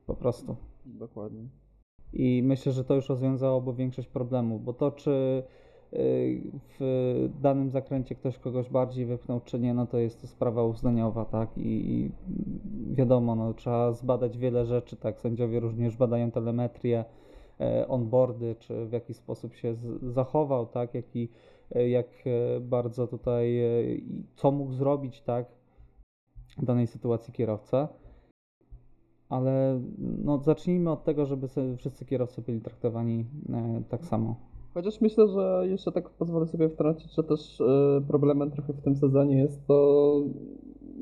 [0.06, 0.56] Po prostu.
[0.86, 1.48] Dokładnie.
[2.14, 5.44] I myślę, że to już rozwiązałoby większość problemów, bo to, czy
[6.80, 11.26] w danym zakręcie ktoś kogoś bardziej wypchnął, czy nie, no to jest to sprawa uznaniowa,
[11.26, 11.58] tak?
[11.58, 12.12] I, i
[12.96, 15.20] wiadomo, no, trzeba zbadać wiele rzeczy, tak?
[15.20, 17.06] Sędziowie również badają telemetrię,
[17.60, 20.94] e, onboardy, czy w jaki sposób się zachował, tak?
[20.94, 21.30] Jaki,
[21.76, 23.62] e, jak e, bardzo tutaj,
[24.36, 25.46] co mógł zrobić, tak?
[26.58, 27.88] W danej sytuacji kierowca.
[29.30, 33.26] Ale no, zacznijmy od tego, żeby wszyscy kierowcy byli traktowani
[33.90, 34.53] tak samo.
[34.74, 38.96] Chociaż myślę, że jeszcze tak pozwolę sobie wtrącić, że też e, problemem trochę w tym
[38.96, 40.14] sezonie jest to,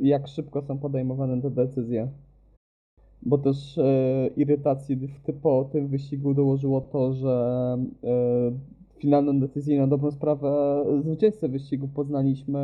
[0.02, 2.08] jak szybko są podejmowane te decyzje.
[3.24, 5.10] Bo też e, irytacji w,
[5.42, 8.52] po tym wyścigu dołożyło to, że e,
[9.00, 12.60] finalną decyzję na dobrą sprawę zwycięzcę wyścigu poznaliśmy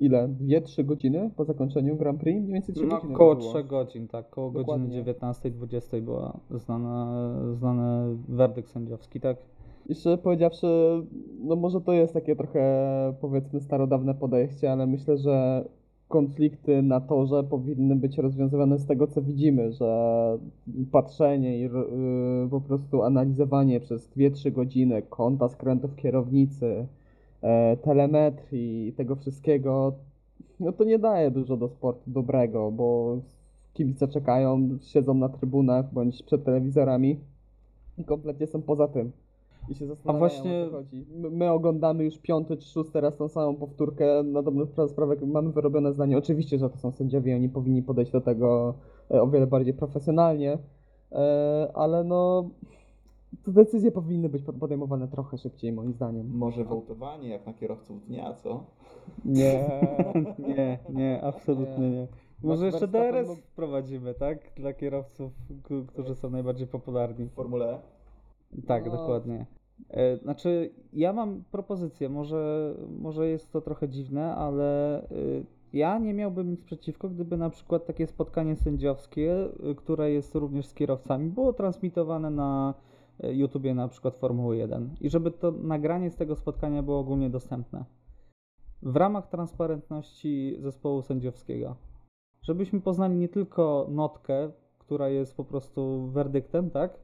[0.00, 0.28] ile?
[0.28, 2.40] 2-3 godziny po zakończeniu Grand Prix?
[2.40, 3.14] Mniej więcej 3 No, godziny.
[3.14, 3.52] około to było.
[3.54, 5.04] 3 godzin, tak, około godziny Dokładnie.
[5.04, 7.14] 19-20 była znana,
[7.54, 9.36] znany werdykt sędziowski, tak?
[9.88, 10.66] I szczerze powiedziawszy,
[11.40, 12.62] no może to jest takie trochę
[13.20, 15.64] powiedzmy starodawne podejście, ale myślę, że
[16.08, 20.38] konflikty na torze powinny być rozwiązywane z tego, co widzimy, że
[20.92, 21.88] patrzenie i ro-
[22.46, 26.86] y, po prostu analizowanie przez 2-3 godziny kąta skrętów kierownicy,
[27.42, 29.92] e, telemetrii i tego wszystkiego,
[30.60, 33.16] no to nie daje dużo do sportu dobrego, bo
[33.74, 37.18] kibice czekają, siedzą na trybunach bądź przed telewizorami
[37.98, 39.12] i kompletnie są poza tym.
[39.68, 41.06] I się zastanawiają, właśnie- o co chodzi.
[41.16, 45.16] My, my oglądamy już piąty czy szósty raz tą samą powtórkę, na dobrą spra- sprawę
[45.26, 46.18] mamy wyrobione zdanie.
[46.18, 48.74] Oczywiście, że to są sędziowie, oni powinni podejść do tego
[49.10, 50.58] e, o wiele bardziej profesjonalnie,
[51.12, 52.50] e, ale no
[53.44, 56.30] te decyzje powinny być pod- podejmowane trochę szybciej, moim zdaniem.
[56.36, 58.64] Może wołtowanie jak na kierowców dnia, co?
[59.24, 59.64] Nie.
[60.56, 62.06] Nie, nie, absolutnie nie.
[62.42, 64.38] Może Max jeszcze DRS wprowadzimy, tak?
[64.56, 65.32] Dla kierowców,
[65.86, 67.26] którzy są najbardziej popularni.
[67.26, 67.78] W Formule?
[68.66, 68.92] Tak, No.
[68.92, 69.46] dokładnie.
[69.90, 76.14] E, Znaczy, ja mam propozycję, może, może jest to trochę dziwne, ale y, ja nie
[76.14, 81.28] miałbym nic przeciwko, gdyby na przykład takie spotkanie sędziowskie, y, które jest również z kierowcami,
[81.30, 82.74] było transmitowane na
[83.22, 87.84] YouTubie na przykład Formuły 1 i żeby to nagranie z tego spotkania było ogólnie dostępne.
[88.82, 91.76] W ramach transparentności zespołu sędziowskiego.
[92.42, 96.98] Żebyśmy poznali nie tylko notkę, która jest po prostu werdyktem, tak?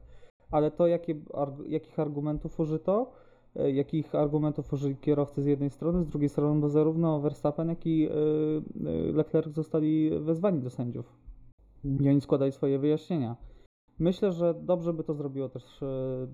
[0.50, 3.10] Ale to, jakie, arg- jakich argumentów użyto,
[3.56, 7.86] e, jakich argumentów użyli kierowcy z jednej strony, z drugiej strony, bo zarówno Verstappen, jak
[7.86, 11.16] i e, e, Leclerc zostali wezwani do sędziów.
[12.00, 13.36] I oni składali swoje wyjaśnienia.
[13.98, 15.80] Myślę, że dobrze by to zrobiło też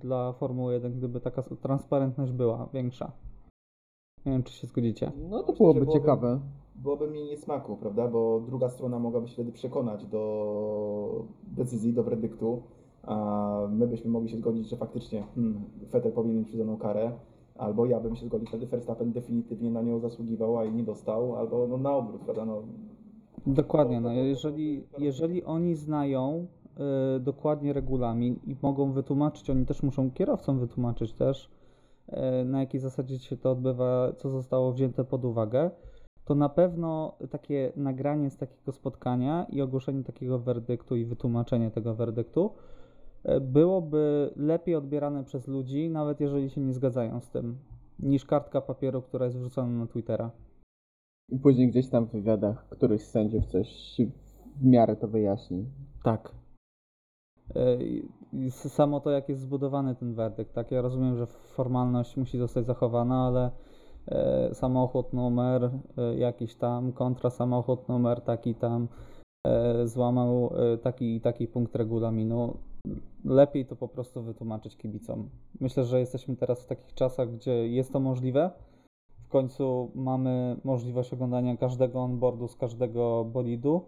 [0.00, 3.12] dla Formuły 1, gdyby taka transparentność była większa.
[4.26, 5.12] Nie wiem, czy się zgodzicie.
[5.30, 6.40] No to byłoby byłoby- ciekawe.
[6.76, 8.08] byłoby mi niesmaku, prawda?
[8.08, 11.24] Bo druga strona mogłaby się wtedy przekonać do
[11.56, 12.62] decyzji, do werdyktu,
[13.70, 17.12] my byśmy mogli się zgodzić, że faktycznie hmm, Vettel powinien przyznaną karę,
[17.58, 21.36] albo ja bym się zgodził, wtedy Verstappen definitywnie na nią zasługiwał, a i nie dostał,
[21.36, 22.44] albo no, na odwrót, prawda?
[22.44, 22.62] No,
[23.46, 26.46] Dokładnie, no jeżeli, jeżeli oni znają
[27.16, 31.50] y, dokładnie regulamin i mogą wytłumaczyć, oni też muszą kierowcom wytłumaczyć też,
[32.08, 35.70] y, na jakiej zasadzie się to odbywa, co zostało wzięte pod uwagę,
[36.24, 41.94] to na pewno takie nagranie z takiego spotkania i ogłoszenie takiego werdyktu i wytłumaczenie tego
[41.94, 42.50] werdyktu
[43.40, 47.58] byłoby lepiej odbierane przez ludzi, nawet jeżeli się nie zgadzają z tym,
[47.98, 50.30] niż kartka papieru, która jest wrzucona na Twittera.
[51.28, 53.96] I później gdzieś tam w wywiadach któryś z sędziów coś
[54.56, 55.66] w miarę to wyjaśni.
[56.04, 56.32] Tak.
[57.54, 58.08] E, i-
[58.50, 60.70] Samo to, jak jest zbudowany ten werdykt, tak?
[60.70, 63.50] Ja rozumiem, że formalność musi zostać zachowana, ale
[64.08, 68.88] e, samochód numer e, jakiś tam, kontra samochód numer taki tam,
[69.46, 72.56] e, złamał e, taki i taki punkt regulaminu.
[73.24, 75.30] Lepiej to po prostu wytłumaczyć kibicom.
[75.60, 78.50] Myślę, że jesteśmy teraz w takich czasach, gdzie jest to możliwe.
[79.24, 83.84] W końcu mamy możliwość oglądania każdego onboardu z każdego bolidu.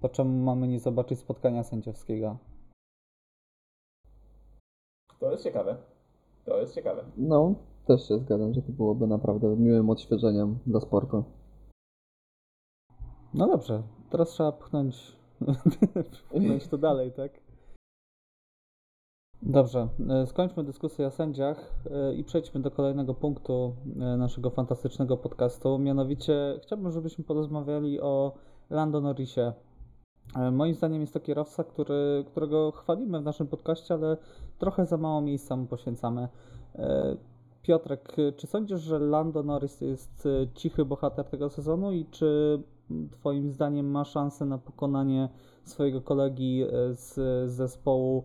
[0.00, 2.38] To czemu mamy nie zobaczyć spotkania sędziowskiego?
[5.20, 5.76] To jest ciekawe.
[6.44, 7.04] To jest ciekawe.
[7.16, 7.54] No,
[7.86, 11.24] też się zgadzam, że to byłoby naprawdę miłym odświeżeniem dla sportu.
[13.34, 15.16] No dobrze, teraz trzeba pchnąć,
[16.30, 17.47] pchnąć to dalej, tak?
[19.42, 25.16] Dobrze, e, skończmy dyskusję o sędziach e, i przejdźmy do kolejnego punktu e, naszego fantastycznego
[25.16, 25.78] podcastu.
[25.78, 28.32] Mianowicie chciałbym, żebyśmy porozmawiali o
[28.70, 29.52] Lando Norrisie.
[30.52, 34.16] Moim zdaniem jest to kierowca, który, którego chwalimy w naszym podcaście, ale
[34.58, 36.28] trochę za mało miejsca mu poświęcamy.
[37.62, 42.62] Piotrek, czy sądzisz, że Lando Norris jest cichy bohater tego sezonu i czy
[43.10, 45.28] Twoim zdaniem ma szansę na pokonanie
[45.64, 47.14] swojego kolegi z
[47.50, 48.24] zespołu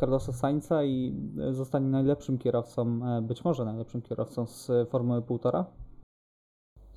[0.00, 1.14] Carlosa Sainza i
[1.48, 5.64] e, zostanie najlepszym kierowcą, e, być może najlepszym kierowcą z Formuły 1,5?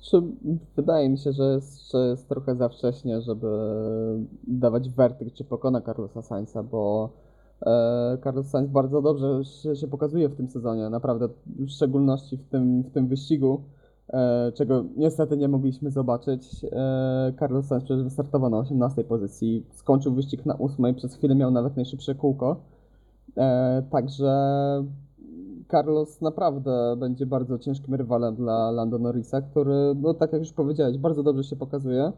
[0.00, 0.22] Czy
[0.76, 3.48] wydaje mi się, że jest, że jest trochę za wcześnie, żeby
[4.46, 7.10] dawać werdykt, czy pokona Carlosa Sainza, bo
[7.66, 12.48] e, Carlos Sainz bardzo dobrze się, się pokazuje w tym sezonie, naprawdę, w szczególności w
[12.48, 13.75] tym, w tym wyścigu, e,
[14.54, 16.64] czego niestety nie mogliśmy zobaczyć.
[16.72, 21.76] E, Carlos przecież wystartował na 18 pozycji, skończył wyścig na 8, przez chwilę miał nawet
[21.76, 22.56] najszybsze kółko.
[23.36, 24.34] E, także
[25.70, 30.98] Carlos naprawdę będzie bardzo ciężkim rywalem dla Lando Norrisa, który, no tak jak już powiedziałeś,
[30.98, 32.12] bardzo dobrze się pokazuje.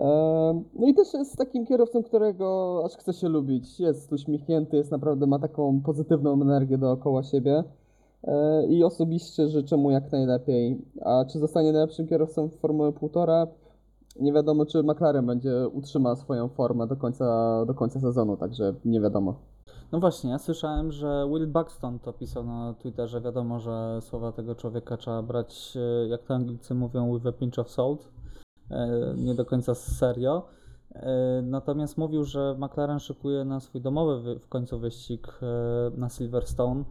[0.00, 3.80] E, No i też jest takim kierowcą, którego aż chce się lubić.
[3.80, 7.64] Jest uśmiechnięty, jest naprawdę, ma taką pozytywną energię dookoła siebie.
[8.24, 10.84] E, I osobiście życzę mu jak najlepiej.
[11.04, 13.46] A czy zostanie najlepszym kierowcą w Formuły 1,5?
[14.20, 19.00] Nie wiadomo, czy McLaren będzie utrzyma swoją formę do końca, do końca sezonu, także nie
[19.00, 19.34] wiadomo.
[19.92, 23.20] No właśnie, ja słyszałem, że Will Buxton to pisał na Twitterze.
[23.20, 27.58] Wiadomo, że słowa tego człowieka trzeba brać, e, jak to Anglicy mówią, with a pinch
[27.58, 28.08] of salt.
[28.70, 30.42] E, Nie do końca serio.
[31.42, 35.38] Natomiast mówił, że McLaren szykuje na swój domowy wy- w końcu wyścig
[35.96, 36.84] na Silverstone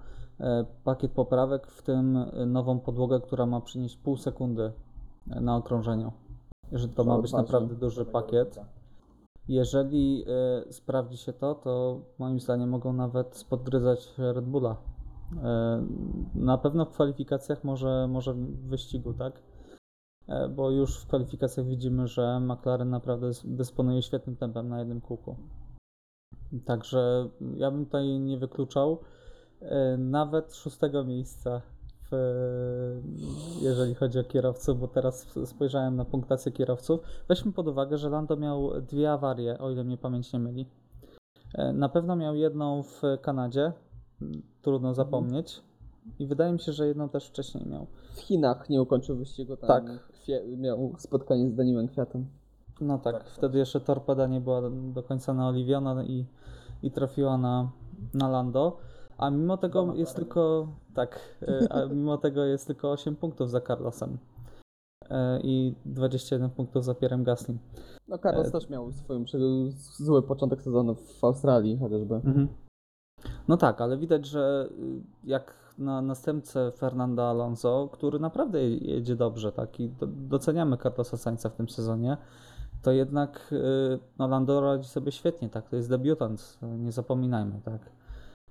[0.84, 4.72] pakiet poprawek, w tym e, nową podłogę, która ma przynieść pół sekundy
[5.32, 6.12] e, na okrążeniu.
[6.72, 8.60] Że to ma być naprawdę duży pakiet.
[9.48, 10.26] Jeżeli
[10.70, 14.76] sprawdzi się to, to moim zdaniem mogą nawet spodgryzać Red Bulla.
[16.36, 19.42] Na pewno w kwalifikacjach, może, może w wyścigu, tak?
[20.28, 25.36] E, bo już w kwalifikacjach widzimy, że McLaren naprawdę dysponuje świetnym tempem na jednym kółku.
[26.66, 29.15] Także ja bym tutaj nie wykluczał e,
[29.98, 31.62] nawet szóstego miejsca,
[32.12, 32.16] w,
[33.62, 37.00] jeżeli chodzi o kierowców, bo teraz spojrzałem na punktację kierowców.
[37.28, 40.66] Weźmy pod uwagę, że Lando miał dwie awarie, o ile mnie pamięć nie myli.
[41.54, 43.72] E, Na pewno miał jedną w Kanadzie,
[44.62, 45.62] trudno zapomnieć.
[46.20, 47.88] I wydaje mi się, że jedną też wcześniej miał.
[48.16, 49.84] W Chinach nie ukończył wyścigu, tam Tak.
[50.58, 52.26] Miał spotkanie z Danielem Kwiatem.
[52.82, 54.62] No tak, Tak, wtedy jeszcze torpeda nie była
[54.94, 56.26] do końca naoliwiona i,
[56.84, 57.72] i trafiła na,
[58.14, 58.78] na Lando.
[59.18, 60.68] A mimo tego jest tylko.
[60.94, 64.18] Tak, e, a mimo tego jest tylko 8 punktów za Carlosem.
[65.10, 67.58] E, I 21 punktów za Pierrem Gasly.
[68.08, 72.16] No Carlos E, też miał swój przy- zły początek sezonu w Australii chociażby.
[72.16, 72.48] Mhm.
[73.48, 79.16] No tak, ale widać, że y, jak na następcę Fernanda Alonso, który naprawdę je- jedzie
[79.16, 82.18] dobrze, tak, i do, doceniamy Carlosa Sainza w tym sezonie,
[82.82, 87.82] to jednak y, no, Lando radzi sobie świetnie, tak, to jest debiutant, nie zapominajmy, tak.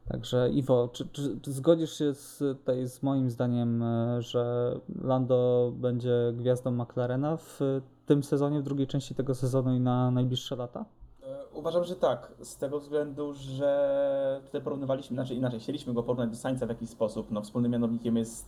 [0.09, 5.73] Także Iwo, czy, czy, czy zgodzisz się z, tutaj z moim zdaniem, y, że Lando
[5.77, 7.61] będzie gwiazdą McLarena w
[8.07, 10.85] tym sezonie, w drugiej części tego sezonu i na najbliższe lata?
[11.23, 16.31] E, Uważam, że tak, z tego względu, że tutaj porównywaliśmy, znaczy inaczej, chcieliśmy go porównać
[16.31, 17.31] do Sainza w jakiś sposób.
[17.31, 18.47] No, wspólnym mianownikiem jest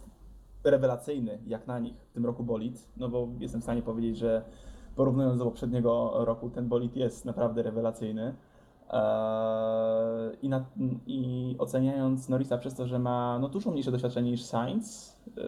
[0.65, 4.43] rewelacyjny, jak na nich, w tym roku bolid, no bo jestem w stanie powiedzieć, że
[4.97, 8.35] porównując do poprzedniego roku, ten bolid jest naprawdę rewelacyjny.
[8.91, 10.65] Eee, I, na,
[11.07, 15.45] I oceniając Norrisa przez to, że ma no, dużo mniejsze doświadczenie niż Sainz, eee,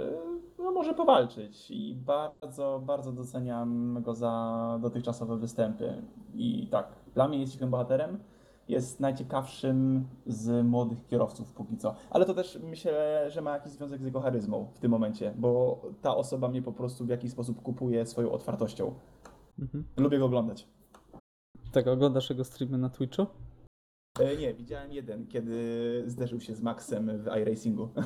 [0.59, 6.03] no, może powalczyć i bardzo, bardzo doceniam go za dotychczasowe występy.
[6.35, 8.19] I tak, dla mnie jest ciekawym bohaterem,
[8.69, 11.95] jest najciekawszym z młodych kierowców póki co.
[12.11, 15.81] Ale to też myślę, że ma jakiś związek z jego charyzmą w tym momencie, bo
[16.03, 18.95] ta osoba mnie po prostu w jakiś sposób kupuje swoją otwartością.
[19.59, 19.85] Mhm.
[19.97, 20.67] Lubię go oglądać.
[21.73, 23.27] Tak, oglądasz jego streamy na Twitchu?
[24.21, 27.89] E, nie, widziałem jeden, kiedy zderzył się z Maxem w iRacingu.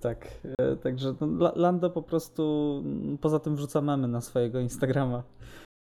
[0.00, 4.60] Tak, e, także no, La- Lando po prostu mm, poza tym wrzuca memy na swojego
[4.60, 5.22] Instagrama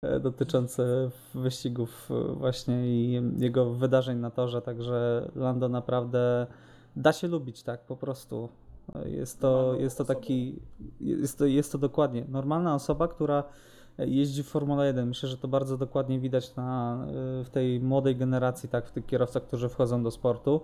[0.05, 6.47] e, dotyczące wyścigów e, właśnie i jego wydarzeń na torze, także Lando naprawdę
[6.97, 8.49] da się lubić, tak, po prostu.
[8.95, 10.63] E, Jest to, jest to taki,
[11.01, 13.45] jest to, jest to dokładnie normalna osoba, która
[13.99, 15.09] jeździ w Formule 1.
[15.09, 16.99] Myślę, że to bardzo dokładnie widać na,
[17.41, 20.61] e, w tej młodej generacji, tak, w tych kierowcach, którzy wchodzą do sportu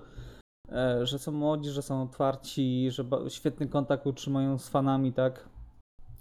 [0.72, 5.48] e, że są młodzi, że są otwarci, że świetny kontakt utrzymują z fanami, tak?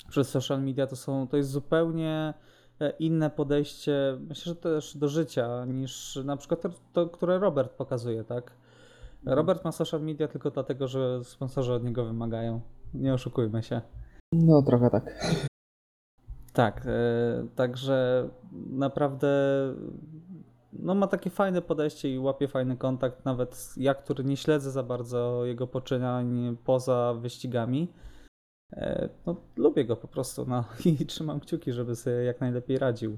[0.10, 2.34] Przez social media to są, to jest zupełnie
[2.80, 7.72] e, inne podejście, myślę, że też do życia niż na przykład to, to które Robert
[7.72, 8.52] pokazuje, tak?
[9.26, 12.62] Robert ma social media tylko dlatego, że sponsorzy od niego wymagają.
[12.94, 13.82] Nie oszukujmy się.
[14.34, 15.04] No trochę tak.
[16.56, 18.30] Tak, e, także
[18.70, 19.30] naprawdę
[20.74, 24.84] no ma takie fajne podejście i łapie fajny kontakt, nawet ja, który nie śledzę za
[24.84, 27.88] bardzo jego poczynań poza wyścigami.
[28.74, 30.64] E, No, lubię go po prostu no,
[31.02, 33.18] i trzymam kciuki, żeby sobie jak najlepiej radził.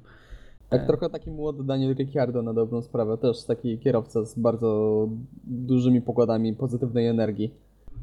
[0.70, 3.18] Tak E, trochę taki młody Daniel Ricciardo na dobrą sprawę.
[3.18, 5.10] Też taki kierowca z bardzo
[5.44, 7.54] dużymi pokładami pozytywnej energii.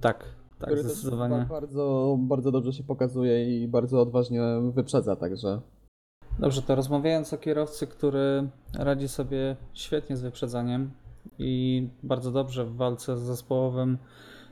[0.01, 0.24] Tak,
[0.64, 1.36] tak, który też zdecydowanie.
[1.36, 4.42] ba- bardzo, bardzo dobrze się pokazuje i bardzo odważnie
[4.74, 5.60] wyprzedza, także
[6.38, 8.48] Dobrze, to rozmawiając o kierowcy, który
[8.78, 10.90] radzi sobie świetnie z wyprzedzaniem
[11.38, 13.98] i bardzo dobrze w walce z zespołowym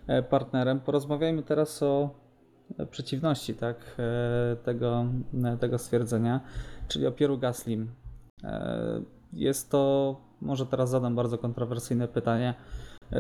[0.07, 2.11] e, partnerem, porozmawiajmy teraz o
[2.91, 5.05] przeciwności tak, e, tego,
[5.45, 6.41] e, tego stwierdzenia,
[6.89, 7.91] czyli o Pieru Gaslim.
[9.33, 12.55] Jest to, może teraz zadam bardzo kontrowersyjne pytanie,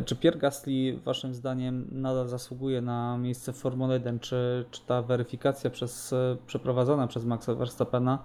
[0.04, 4.18] czy Pierre Gasly waszym zdaniem nadal zasługuje na miejsce w Formule 1?
[4.18, 8.18] Czy, czy ta weryfikacja przez, e, przeprowadzona przez Maxa Verstappena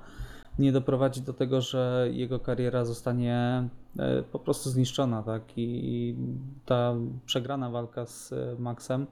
[0.60, 3.68] nie doprowadzi do tego, że jego kariera zostanie
[4.00, 5.44] e, po prostu zniszczona, tak?
[5.56, 6.16] I
[6.66, 6.96] ta
[7.26, 9.08] przegrana walka z e, Maxem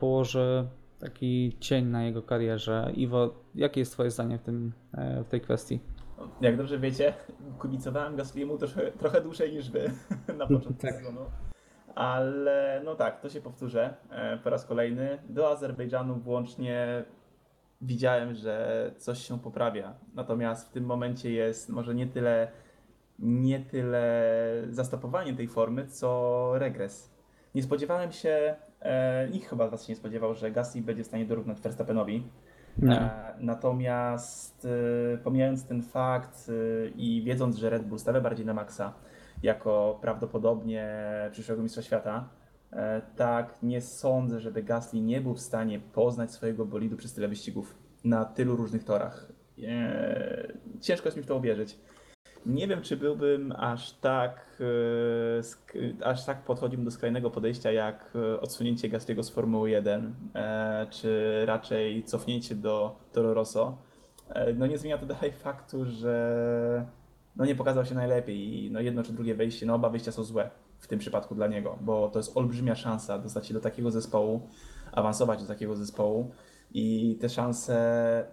[0.00, 0.66] położy
[0.98, 2.92] taki cień na jego karierze.
[2.94, 4.72] Iwo, jakie jest twoje zdanie w, tym,
[5.24, 5.80] w tej kwestii?
[6.40, 7.14] Jak dobrze wiecie,
[7.62, 9.90] kibicowałem Gasly'emu trochę, trochę dłużej niż wy
[10.38, 10.94] na początku Tak.
[10.94, 11.20] sezonu.
[11.94, 15.18] Ale no tak, to się powtórzę e, po raz kolejny.
[15.28, 17.04] Do Azerbejdżanu włącznie
[17.80, 19.94] widziałem, że coś się poprawia.
[20.14, 22.48] Natomiast w tym momencie jest może nie tyle,
[23.18, 24.22] nie tyle
[24.70, 27.12] zastopowanie tej formy, co regres.
[27.54, 31.06] Nie spodziewałem się, e, nikt chyba z Was się nie spodziewał, że Gasly będzie w
[31.06, 32.28] stanie dorównać Verstappenowi.
[32.82, 34.68] E, Natomiast
[35.14, 38.92] e, pomijając ten fakt e, i wiedząc, że Red Bull stawia bardziej na Maxa
[39.42, 40.88] jako prawdopodobnie
[41.30, 42.28] przyszłego mistrza świata,
[43.16, 47.78] tak nie sądzę, żeby Gasly nie był w stanie poznać swojego bolidu przez tyle wyścigów
[48.04, 49.32] na tylu różnych torach.
[50.80, 51.78] Ciężko jest mi w to uwierzyć.
[52.46, 54.62] Nie wiem, czy byłbym aż tak,
[56.00, 60.86] e, aż tak podchodził do skrajnego podejścia jak e, odsunięcie Gasly'ego z Formuły 1, e,
[60.90, 63.78] czy raczej cofnięcie do Toro Rosso.
[64.54, 66.86] No nie zmienia to dalej faktu, że
[67.36, 70.24] no nie pokazał się najlepiej i no jedno czy drugie wejście, no oba wyjścia są
[70.24, 73.90] złe w tym przypadku dla niego, bo to jest olbrzymia szansa dostać się do takiego
[73.90, 74.48] zespołu,
[74.92, 76.30] awansować do takiego zespołu
[76.74, 78.26] i te szanse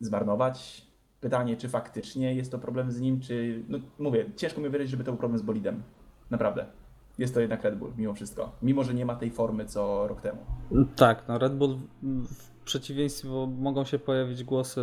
[0.00, 0.86] zmarnować.
[1.22, 3.64] Pytanie, czy faktycznie jest to problem z nim, czy.
[3.68, 5.82] No mówię, ciężko mi wierzyć, żeby to był problem z bolidem.
[6.30, 6.66] Naprawdę.
[7.18, 8.52] Jest to jednak Red Bull, mimo wszystko.
[8.62, 10.38] Mimo, że nie ma tej formy co rok temu.
[10.96, 14.80] Tak, no Red Bull w przeciwieństwie, bo mogą się pojawić głosy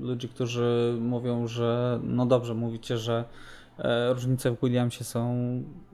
[0.00, 3.24] ludzi, którzy mówią, że no dobrze, mówicie, że
[3.78, 5.36] e, różnice w Williamsie są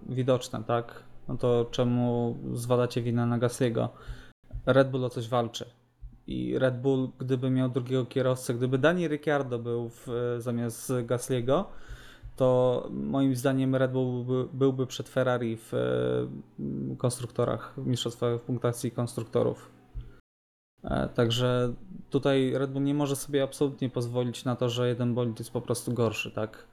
[0.09, 1.03] widoczne, tak?
[1.29, 3.89] No to czemu zwalacie winę na Gasly'ego?
[4.66, 5.64] Red Bull o coś walczy.
[6.27, 10.07] I Red Bull, gdyby miał drugiego kierowcę, gdyby Dani Ricciardo był w,
[10.39, 11.64] zamiast Gasly'ego,
[12.37, 18.43] to moim zdaniem Red Bull byłby, byłby przed Ferrari w e, konstruktorach, w mistrzostwach w
[18.43, 19.70] punktacji konstruktorów.
[20.85, 21.75] E, Także
[22.11, 25.61] tutaj Red Bull nie może sobie absolutnie pozwolić na to, że jeden bolid jest po
[25.61, 26.66] prostu gorszy, tak?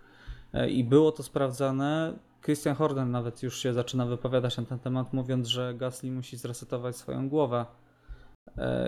[0.54, 2.14] E, I było to sprawdzane.
[2.44, 6.96] Christian Horner nawet już się zaczyna wypowiadać na ten temat, mówiąc, że Gasly musi zresetować
[6.96, 7.81] swoją głowę e,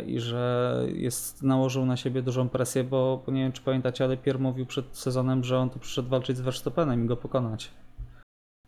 [0.08, 4.40] i że jest, nałożył na siebie dużą presję, bo, nie wiem czy pamiętacie, ale Pierre
[4.40, 7.72] mówił przed sezonem, że on tu przyszedł walczyć z Verstappenem i go pokonać.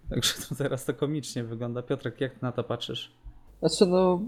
[0.10, 1.82] Także to teraz to komicznie wygląda.
[1.82, 3.12] Piotrek, jak na to patrzysz?
[3.60, 4.20] Znaczy no,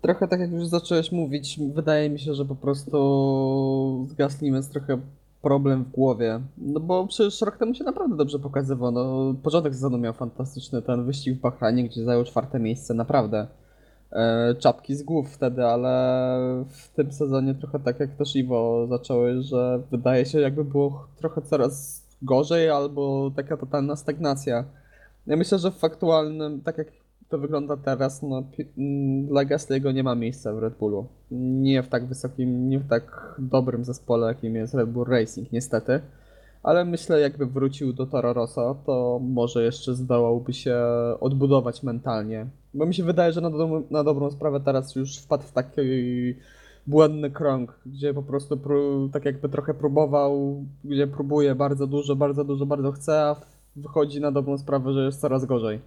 [0.00, 4.72] Trochę tak jak już zacząłeś mówić, wydaje mi się, że po prostu z Gaslinem jest
[4.72, 4.98] trochę
[5.42, 6.40] problem w głowie.
[6.58, 8.92] No bo przecież rok temu się naprawdę dobrze pokazywał.
[8.92, 13.46] No, początek sezonu miał fantastyczny ten wyścig w Bahrajnie, gdzie zajął czwarte miejsce, naprawdę.
[14.12, 19.46] E, czapki z głów wtedy, ale w tym sezonie trochę tak jak też Iwo zacząłeś,
[19.46, 24.64] że wydaje się jakby było trochę coraz gorzej albo taka totalna stagnacja.
[25.26, 26.86] Ja myślę, że w aktualnym, tak jak
[27.28, 31.06] to wygląda teraz, no pi- mm, dla Gasly'ego nie ma miejsca w Red Bullu.
[31.30, 36.00] Nie w tak wysokim, nie w tak dobrym zespole, jakim jest Red Bull Racing, niestety.
[36.62, 40.76] Ale myślę, jakby wrócił do Toro Rosso, to może jeszcze zdołałby się
[41.20, 42.46] odbudować mentalnie.
[42.74, 45.80] Bo mi się wydaje, że na, do, na dobrą sprawę teraz już wpadł w taki
[46.86, 52.44] błędny krąg, gdzie po prostu pró- tak jakby trochę próbował, gdzie próbuje bardzo dużo, bardzo
[52.44, 53.36] dużo, bardzo chce, a
[53.76, 55.80] wychodzi na dobrą sprawę, że jest coraz gorzej.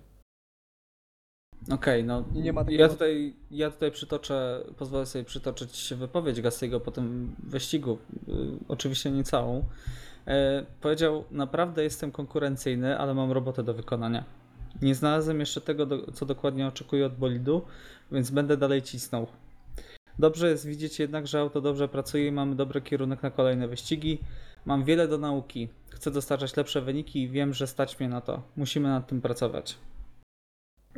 [1.72, 6.92] Okej, no ma takiego- ja tutaj, ja tutaj przytoczę, pozwolę sobie przytoczyć wypowiedź Gastiego po
[6.92, 7.98] tym wyścigu,
[8.28, 8.32] y,
[8.68, 9.64] oczywiście nie całą.
[10.28, 14.24] E, powiedział, naprawdę jestem konkurencyjny, ale mam robotę do wykonania.
[14.82, 17.62] Nie znalazłem jeszcze tego, co dokładnie oczekuję od bolidu,
[18.12, 19.28] więc będę dalej cisnął.
[20.20, 24.20] Dobrze jest widzieć jednak, że auto dobrze pracuje i mamy dobry kierunek na kolejne wyścigi.
[24.66, 25.68] Mam wiele do nauki.
[25.90, 28.42] Chcę dostarczać lepsze wyniki i wiem, że stać mnie na to.
[28.58, 29.78] Musimy nad tym pracować.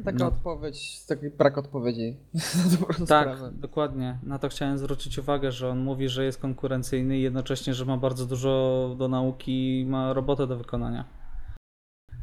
[0.03, 0.27] Taka No.
[0.27, 2.15] odpowiedź, taki brak odpowiedzi
[2.99, 3.51] na Tak, sprawę.
[3.55, 4.17] dokładnie.
[4.23, 7.97] Na to chciałem zwrócić uwagę, że on mówi, że jest konkurencyjny i jednocześnie, że ma
[7.97, 11.05] bardzo dużo do nauki i ma robotę do wykonania.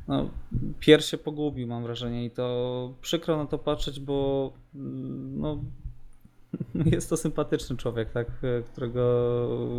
[0.08, 0.28] No,
[0.80, 5.58] Pier się pogubił, mam wrażenie, i to przykro na to patrzeć, bo mm, no,
[6.92, 8.26] jest to sympatyczny człowiek, tak,
[8.72, 9.02] którego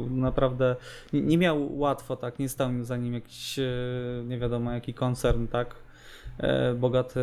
[0.10, 0.76] naprawdę
[1.14, 3.64] nie, miał łatwo, tak, nie stał za nim jakiś e,
[4.26, 5.83] nie wiadomo jaki koncern, tak, e,
[6.76, 7.20] bogaty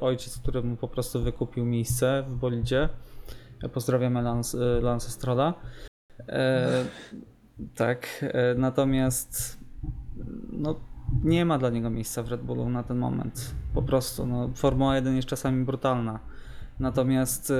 [0.00, 2.88] ojciec, który mu po prostu wykupił miejsce w bolidzie.
[3.72, 5.54] Pozdrawiamy Lance, Lance Strolla.
[6.28, 6.84] E,
[7.74, 9.58] tak, e, natomiast
[10.52, 10.80] no,
[11.24, 13.54] nie ma dla niego miejsca w Red Bullu na ten moment.
[13.74, 16.20] Po prostu, no, Formuła 1 jest czasami brutalna.
[16.80, 17.54] Natomiast e,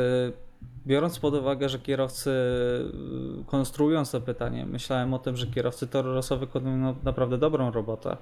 [0.87, 2.31] biorąc pod uwagę, że kierowcy
[3.41, 7.71] e, konstruując to pytanie, myślałem o tym, że kierowcy Toro Rosso wykonują no, naprawdę dobrą
[7.71, 8.17] robotę.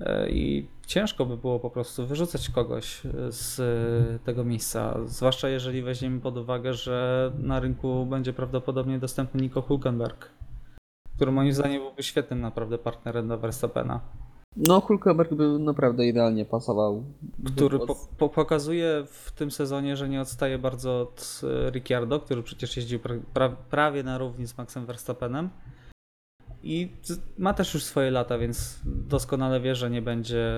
[0.00, 5.82] E, I ciężko by było po prostu wyrzucać kogoś z e, tego miejsca, zwłaszcza jeżeli
[5.82, 10.28] weźmiemy pod uwagę, że na rynku będzie prawdopodobnie dostępny Nico Hulkenberg,
[11.16, 14.00] który moim zdaniem byłby świetnym naprawdę partnerem do Verstappena,
[14.56, 17.04] No, Hulkenberg by naprawdę idealnie pasował.
[17.46, 22.42] który po, po, pokazuje w tym sezonie, że nie odstaje bardzo od e, Ricciardo, który
[22.42, 25.50] przecież jeździł pra, pra, prawie na równi z Maxem Verstappenem.
[26.68, 26.92] I
[27.38, 30.52] ma też już swoje lata, więc doskonale wie, że nie będzie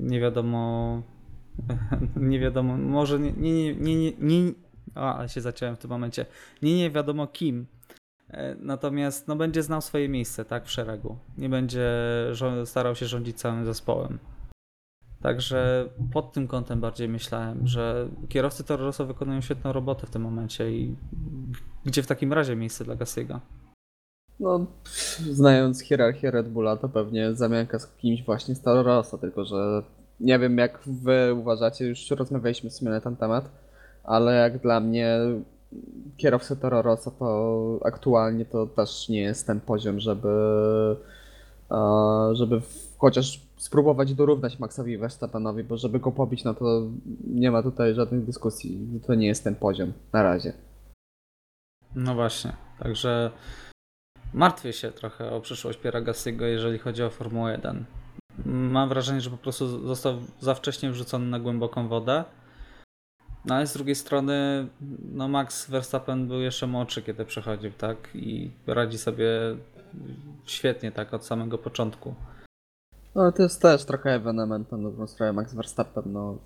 [0.00, 1.02] nie wiadomo.
[2.16, 4.52] Nie wiadomo, może nie, nie, nie, nie, nie,
[4.94, 6.26] a, ale się zaciąłem w tym momencie.
[6.62, 7.66] Nie, nie wiadomo kim.
[8.28, 11.18] E, Natomiast no, będzie znał swoje miejsce, tak, w szeregu.
[11.38, 11.90] Nie będzie
[12.64, 14.18] starał się rządzić całym zespołem.
[15.22, 20.22] Także pod tym kątem bardziej myślałem, że kierowcy Toro Rosso wykonują świetną robotę w tym
[20.22, 20.96] momencie i
[21.84, 23.40] gdzie w takim razie miejsce dla Gassiego?
[24.42, 24.66] No,
[25.30, 29.82] znając hierarchię Red Bulla, to pewnie zamianka z kimś właśnie Rosso, tylko że
[30.20, 33.50] nie wiem jak wy uważacie, już rozmawialiśmy w sumie na ten temat,
[34.04, 35.18] ale jak dla mnie
[36.16, 40.28] kierowca Toro Rosso to aktualnie to też nie jest ten poziom, żeby
[42.32, 42.60] żeby
[42.98, 46.82] chociaż spróbować dorównać Maxowi Verstappenowi, bo żeby go pobić, no to
[47.26, 50.52] nie ma tutaj żadnych dyskusji, to nie jest ten poziom na razie.
[51.94, 53.30] No właśnie, także
[54.34, 57.84] martwię się trochę o przyszłość Piera Gassiego, jeżeli chodzi o Formułę 1.
[58.46, 62.24] Mam wrażenie, że po prostu został za wcześnie wrzucony na głęboką wodę.
[63.44, 64.66] No ale z drugiej strony,
[65.12, 67.96] no Max Verstappen był jeszcze młodszy, kiedy przechodził, tak?
[68.14, 69.28] I radzi sobie
[70.44, 72.14] świetnie, tak, od samego początku.
[73.14, 76.38] No to jest też trochę ewenement na dobrą sprawę Max Verstappen, no.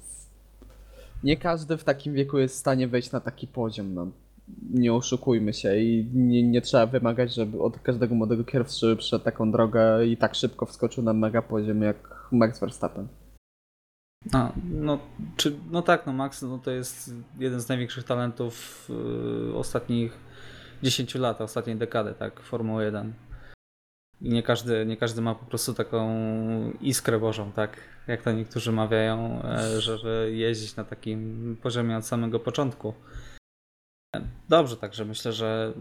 [1.22, 4.06] Nie każdy w takim wieku jest w stanie wejść na taki poziom, no.
[4.70, 9.52] Nie oszukujmy się i nie, nie trzeba wymagać, żeby od każdego młodego kierowcy przeszedł taką
[9.52, 13.08] drogę i tak szybko wskoczył na mega poziom jak Max Verstappen.
[14.32, 14.98] No, no,
[15.36, 18.86] czy, no tak, no Max no to jest jeden z największych talentów
[19.48, 20.18] yy, ostatnich
[20.82, 23.14] 10 lat, ostatniej dekady, tak, Formuły 1.
[24.20, 26.08] I nie każdy, nie każdy ma po prostu taką
[26.80, 27.76] iskrę bożą, tak,
[28.06, 32.94] jak to niektórzy mawiają, e, żeby jeździć na takim poziomie od samego początku.
[34.48, 35.72] Dobrze, także myślę, że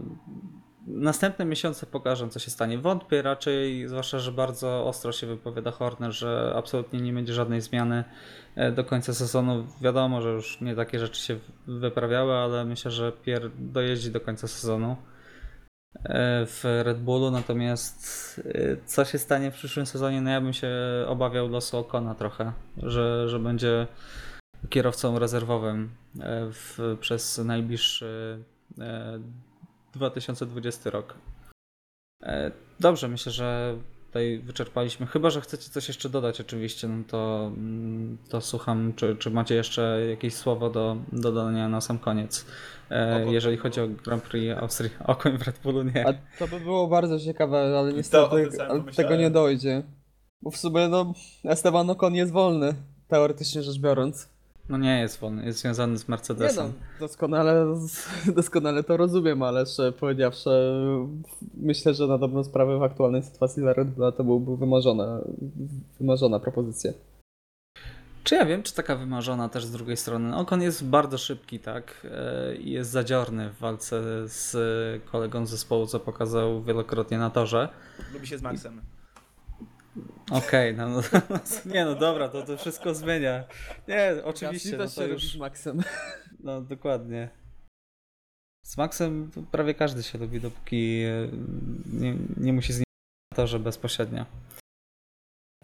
[0.86, 2.78] następne miesiące pokażą, co się stanie.
[2.78, 8.04] Wątpię raczej, zwłaszcza, że bardzo ostro się wypowiada Horner, że absolutnie nie będzie żadnej zmiany
[8.56, 9.66] e, do końca sezonu.
[9.80, 14.48] Wiadomo, że już nie takie rzeczy się wyprawiały, ale myślę, że Pierre dojeździ do końca
[14.48, 14.96] sezonu
[16.04, 17.30] e, w Red Bullu.
[17.30, 20.70] Natomiast e, co się stanie w przyszłym sezonie, no ja bym się
[21.06, 23.86] obawiał losu Okona trochę, że, że będzie
[24.68, 25.90] kierowcą rezerwowym
[26.52, 28.44] w, przez najbliższy
[29.94, 31.14] 2020 rok.
[32.22, 32.50] E,
[32.80, 35.06] dobrze, myślę, że tutaj wyczerpaliśmy.
[35.06, 39.54] Chyba, że chcecie coś jeszcze dodać oczywiście, no to, mm, to słucham, czy, czy macie
[39.54, 42.46] jeszcze jakieś słowo do, do dodania na sam koniec.
[42.90, 44.90] E, jeżeli chodzi o Grand Prix Austrii.
[45.06, 46.08] Okoń w Red Bullu nie.
[46.08, 48.84] A to by było bardzo ciekawe, ale o niestety ale pomyślałem.
[48.84, 49.82] tego nie dojdzie.
[50.42, 51.12] Bo w sumie no,
[51.44, 52.74] Esteban Ocon jest wolny,
[53.08, 54.35] teoretycznie rzecz biorąc.
[54.68, 56.66] No nie jest wolny, jest związany z Nie Mercedesem.
[56.66, 57.66] no, doskonale,
[58.36, 60.50] doskonale to rozumiem, ale szczerze powiedziawszy,
[61.54, 65.20] myślę, że na dobrą sprawę w aktualnej sytuacji dla Red Bulla to byłby wymarzona,
[66.00, 66.92] wymarzona propozycja.
[68.24, 70.36] Czy ja wiem, czy taka wymarzona też z drugiej strony?
[70.36, 72.06] Okon jest bardzo szybki, tak?
[72.10, 74.56] E, I jest zadziorny w walce z
[75.04, 77.68] kolegą z zespołu, co pokazał wielokrotnie na torze.
[78.14, 78.80] Lubi się z Maxem.
[80.30, 81.00] Okej, no, no,
[81.74, 83.44] nie no dobra, to to wszystko zmienia.
[83.88, 85.82] Nie, oczywiście, no to się już, z Maxem.
[86.40, 87.28] no dokładnie.
[88.66, 91.28] Z Maxem prawie każdy się lubi, dopóki e,
[91.92, 92.84] nie, nie musi z nim
[93.32, 94.26] na torze bezpośrednio.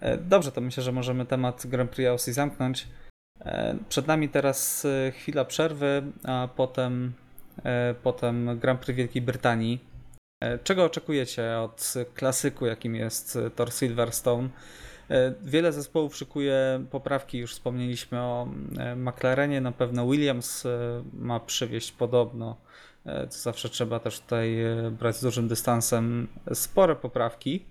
[0.01, 2.89] E, Dobrze, to myślę, że możemy temat Grand Prix Austrii zamknąć.
[3.41, 7.13] E, Przed nami teraz chwila przerwy, a potem,
[8.03, 9.92] potem Grand Prix Wielkiej Brytanii.
[10.43, 14.49] E, Czego oczekujecie od klasyku, jakim jest e, Tor Silverstone?
[15.11, 18.49] E, Wiele zespołów szykuje poprawki, już wspomnieliśmy o
[18.97, 20.65] McLarenie, na pewno Williams
[21.13, 22.57] ma przywieźć podobno,
[23.29, 24.57] co zawsze trzeba też tutaj
[24.99, 27.65] brać z dużym dystansem, spore poprawki.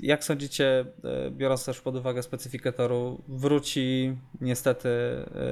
[0.00, 0.84] Jak sądzicie,
[1.30, 4.88] biorąc też pod uwagę specyfikę toru, wróci niestety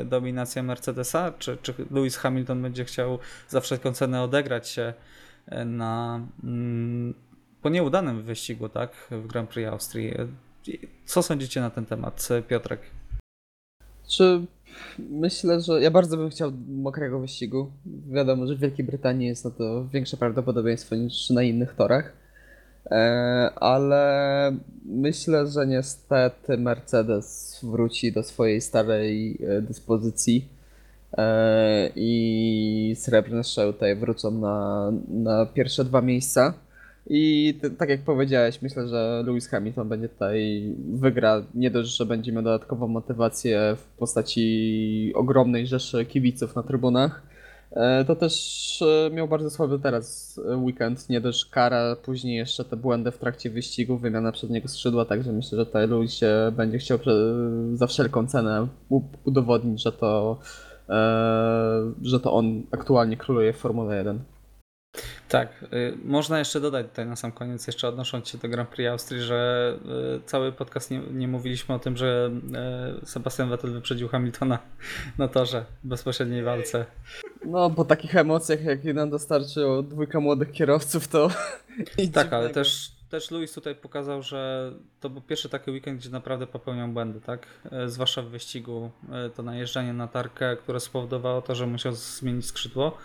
[0.05, 1.33] dominacja Mercedesa?
[1.39, 4.95] Czy, czy Lewis Hamilton będzie chciał za wszelką cenę odegrać się
[5.67, 7.15] na mm,
[7.63, 10.15] po nieudanym wyścigu, tak, w Grand Prix Austrii?
[11.05, 12.81] Co sądzicie na ten temat, Piotrek?
[14.09, 14.47] Czy
[14.99, 17.71] myślę, że ja bardzo bym chciał mokrego wyścigu.
[18.11, 22.13] Wiadomo, że w Wielkiej Brytanii jest na to większe prawdopodobieństwo niż na innych torach.
[22.91, 24.53] E, ale
[24.85, 30.49] myślę, że niestety Mercedes wróci do swojej starej e, dyspozycji
[31.97, 36.55] i srebrne tutaj wrócą na, na pierwsze dwa miejsca.
[37.11, 41.43] I tak jak powiedziałeś, myślę, że Lewis Hamilton będzie tutaj wygra.
[41.55, 47.23] Nie dość, że będzie miał dodatkową motywację w postaci ogromnej rzeszy kibiców na trybunach,
[47.71, 51.09] e, to też e, miał bardzo słaby teraz e, weekend.
[51.09, 55.59] Nie dość kara, później jeszcze te błędy w trakcie wyścigu, wymiana przedniego skrzydła, także myślę,
[55.59, 56.21] że tutaj Lewis
[56.53, 56.99] będzie chciał
[57.75, 58.67] za wszelką cenę
[59.25, 60.66] udowodnić, że to, e,
[62.03, 64.21] że to on aktualnie króluje w Formule 1.
[65.29, 68.91] Tak, y, można jeszcze dodać tutaj na sam koniec, jeszcze odnosząc się do Grand Prix
[68.91, 69.73] Austrii, że
[70.17, 72.31] y, cały podcast nie, nie mówiliśmy o tym, że
[73.03, 74.59] y, Sebastian Vettel wyprzedził Hamiltona
[75.19, 76.87] na torze w bezpośredniej walce.
[77.45, 81.29] No, po takich emocjach, jakie nam dostarczyło dwójka młodych kierowców, to.
[82.13, 86.47] Tak, ale też, też Luis tutaj pokazał, że to był pierwszy taki weekend, gdzie naprawdę
[86.47, 87.47] popełniał błędy, tak?
[87.71, 92.47] E, Zwłaszcza w wyścigu, e, to najeżdżanie na tarkę, które spowodowało to, że musiał zmienić
[92.47, 92.99] skrzydło.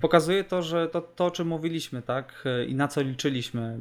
[0.00, 2.44] Pokazuje to, że to, to o czym mówiliśmy, tak?
[2.44, 3.78] E, I na co liczyliśmy,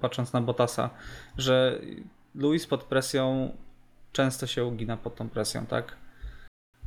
[0.00, 0.90] patrząc na Bottasa,
[1.38, 1.80] że
[2.34, 3.56] Luis pod presją
[4.12, 5.96] często się ugina pod tą presją, tak?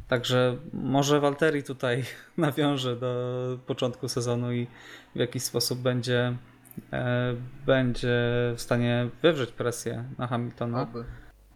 [0.07, 2.03] Także może Walteri tutaj
[2.37, 4.67] nawiąże do początku sezonu i
[5.15, 6.37] w jakiś sposób będzie
[7.65, 8.19] będzie
[8.55, 10.81] w stanie wywrzeć presję na Hamiltona.
[10.81, 11.05] Oby.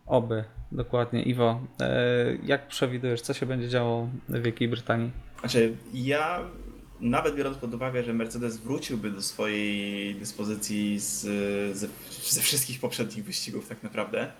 [0.06, 1.24] Oby, dokładnie.
[1.24, 5.12] Iwo, e, jak przewidujesz, co się będzie działo w Wielkiej Brytanii?
[5.40, 6.40] Znaczy, ja
[7.00, 11.22] nawet biorąc pod uwagę, że Mercedes wróciłby do swojej dyspozycji z,
[11.78, 11.88] ze,
[12.30, 14.32] ze wszystkich poprzednich wyścigów tak naprawdę,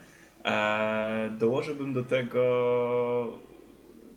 [0.46, 3.46] e, dołożyłbym do tego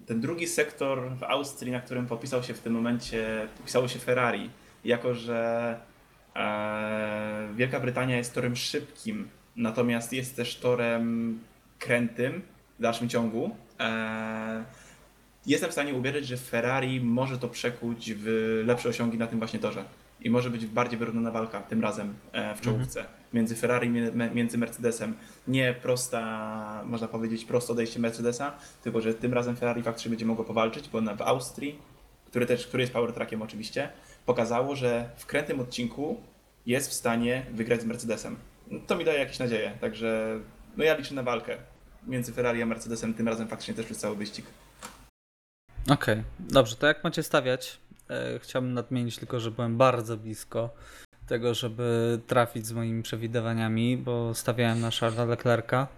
[0.07, 4.51] ten drugi sektor w Austrii, na którym popisał się w tym momencie, popisało się Ferrari,
[4.85, 5.98] jako że e,
[7.55, 11.39] Wielka Brytania jest torem szybkim, natomiast jest też torem
[11.79, 12.43] krętym
[12.79, 13.57] w dalszym ciągu.
[13.81, 14.65] E,
[15.47, 18.27] jestem w stanie uwierzyć, że Ferrari może to przekuć w
[18.67, 19.85] lepsze osiągi na tym właśnie torze.
[20.21, 23.91] I może być bardziej wyrównana walka tym razem e, w czołówce między Ferrari
[24.35, 25.15] między Mercedesem.
[25.49, 30.45] Nie prosta, można powiedzieć, prosto odejście Mercedesa, tylko że tym razem Ferrari faktycznie będzie mogło
[30.45, 31.79] powalczyć, bo w Austrii
[32.31, 33.89] który też, który jest power trackiem oczywiście,
[34.29, 36.21] pokazało, że w krętym odcinku
[36.67, 38.37] jest w stanie wygrać z Mercedesem.
[38.71, 40.41] No, To mi daje jakieś nadzieje, także
[40.77, 41.57] no ja liczę na walkę
[42.07, 44.47] między Ferrari a Mercedesem, tym razem faktycznie też przez cały wyścig.
[45.91, 47.79] Okej, dobrze, to jak macie stawiać?
[48.11, 50.71] E, chciałbym nadmienić tylko, że byłem bardzo blisko
[51.27, 55.89] tego, żeby trafić z moimi przewidywaniami, bo stawiałem na Charlesa Leclerca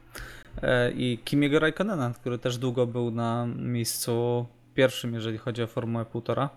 [0.62, 6.04] e, i Kimiego Raikkonena, który też długo był na miejscu pierwszym, jeżeli chodzi o Formułę
[6.04, 6.48] 1,5.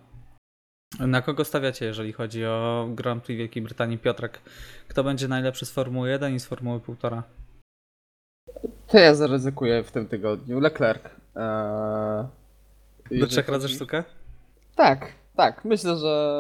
[1.00, 3.98] Na kogo stawiacie, jeżeli chodzi o Grand Prix Wielkiej Brytanii?
[3.98, 4.40] Piotrek,
[4.88, 7.22] kto będzie najlepszy z Formuły 1 i z Formuły 1,5?
[8.88, 10.60] To ja zaryzykuję w tym tygodniu.
[10.60, 11.04] Leclerc.
[11.36, 14.04] Eee, Do trzech razy sztukę?
[14.76, 15.66] Tak, tak.
[15.66, 16.36] Myślę, że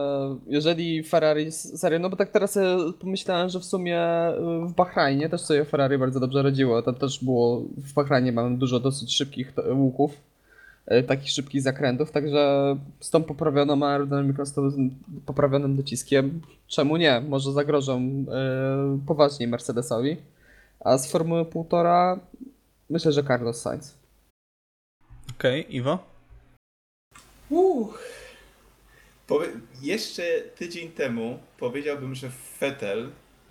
[0.47, 2.59] jeżeli Ferrari, serio, no bo tak teraz
[2.99, 6.81] pomyślałem, że w sumie y, w Bahrajnie też sobie Ferrari bardzo dobrze radziło.
[6.81, 10.21] Tam też było, w Bahrajnie mamy dużo dosyć szybkich łuków,
[11.07, 17.21] takich szybkich zakrętów, także z tą poprawioną aerodynamiką, z tym poprawionym dociskiem, czemu nie?
[17.21, 20.17] Może zagrożą y, poważniej Mercedesowi.
[20.79, 22.19] A z Formuły 1,5
[22.89, 23.97] myślę, że Carlos Sainz.
[25.37, 25.99] Okej, Iwo?
[27.49, 27.93] Uuu.
[29.27, 29.47] Powie...
[29.81, 30.23] Jeszcze
[30.55, 32.29] tydzień temu powiedziałbym, że
[32.59, 33.09] Vettel,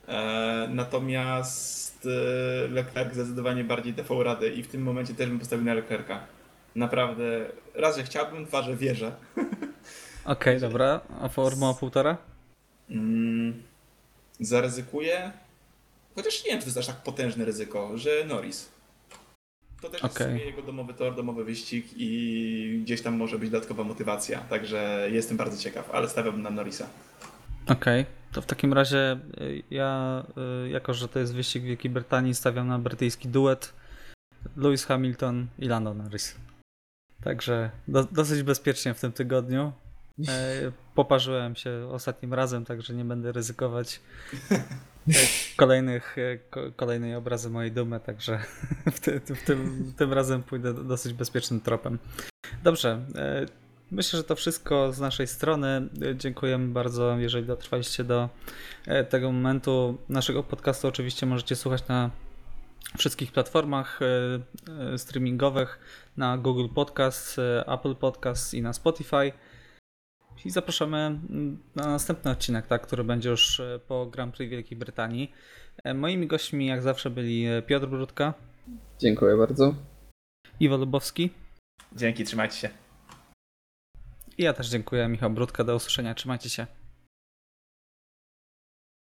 [0.08, 5.64] e, natomiast e, Leclerc zdecydowanie bardziej dawał radę i w tym momencie też bym postawił
[5.64, 6.20] na Leclerca.
[6.74, 9.12] Naprawdę, raz, że chciałbym, dwa, że wierzę.
[10.24, 11.00] Okej, dobra.
[11.20, 12.16] A Formuła 1,5?
[12.90, 13.62] Mm,
[14.40, 15.32] zaryzykuję,
[16.14, 18.72] chociaż nie wiem, czy to jest aż tak potężne ryzyko, że Norris.
[19.82, 20.32] To też jest w Okej.
[20.32, 25.36] sumie jego domowy tor, domowy wyścig i gdzieś tam może być dodatkowa motywacja, także jestem
[25.36, 26.86] bardzo ciekaw, ale stawiałbym na Norrisa.
[27.66, 30.22] Okej, to w takim razie y, ja,
[30.64, 33.72] y, jako że to jest wyścig Wielkiej Brytanii, stawiam na brytyjski duet
[34.56, 36.34] Lewis Hamilton i Lando Norris.
[37.24, 39.72] Także do, dosyć bezpiecznie w tym tygodniu.
[40.28, 44.00] E, Poparzyłem się ostatnim razem, także nie będę ryzykować
[44.52, 44.60] e,
[45.56, 48.38] kolejnych, e, ko- kolejnej obrazy mojej dumy, także
[48.94, 51.98] w, ty, w tym, tym razem pójdę dosyć bezpiecznym tropem.
[52.62, 53.00] Dobrze,
[53.90, 55.88] myślę, że to wszystko z naszej strony.
[56.14, 58.28] Dziękujemy bardzo, jeżeli dotrwaliście do
[59.08, 59.98] tego momentu.
[60.08, 62.10] Naszego podcastu oczywiście możecie słuchać na
[62.98, 64.06] wszystkich platformach e,
[64.94, 65.78] e, streamingowych,
[66.16, 69.32] na Google Podcast, e, Apple Podcast i na Spotify.
[70.44, 71.20] I zapraszamy
[71.74, 75.32] na następny odcinek, tak, który będzie już po Grand Prix Wielkiej Brytanii.
[75.94, 78.34] Moimi gośćmi, jak zawsze, byli Piotr Brudka,
[78.98, 79.74] Dziękuję bardzo.
[80.60, 81.30] Iwo Lubowski
[81.96, 82.70] Dzięki, trzymajcie się.
[84.38, 85.64] i ja też dziękuję, Michał Brudka.
[85.64, 86.66] Do usłyszenia, trzymajcie się.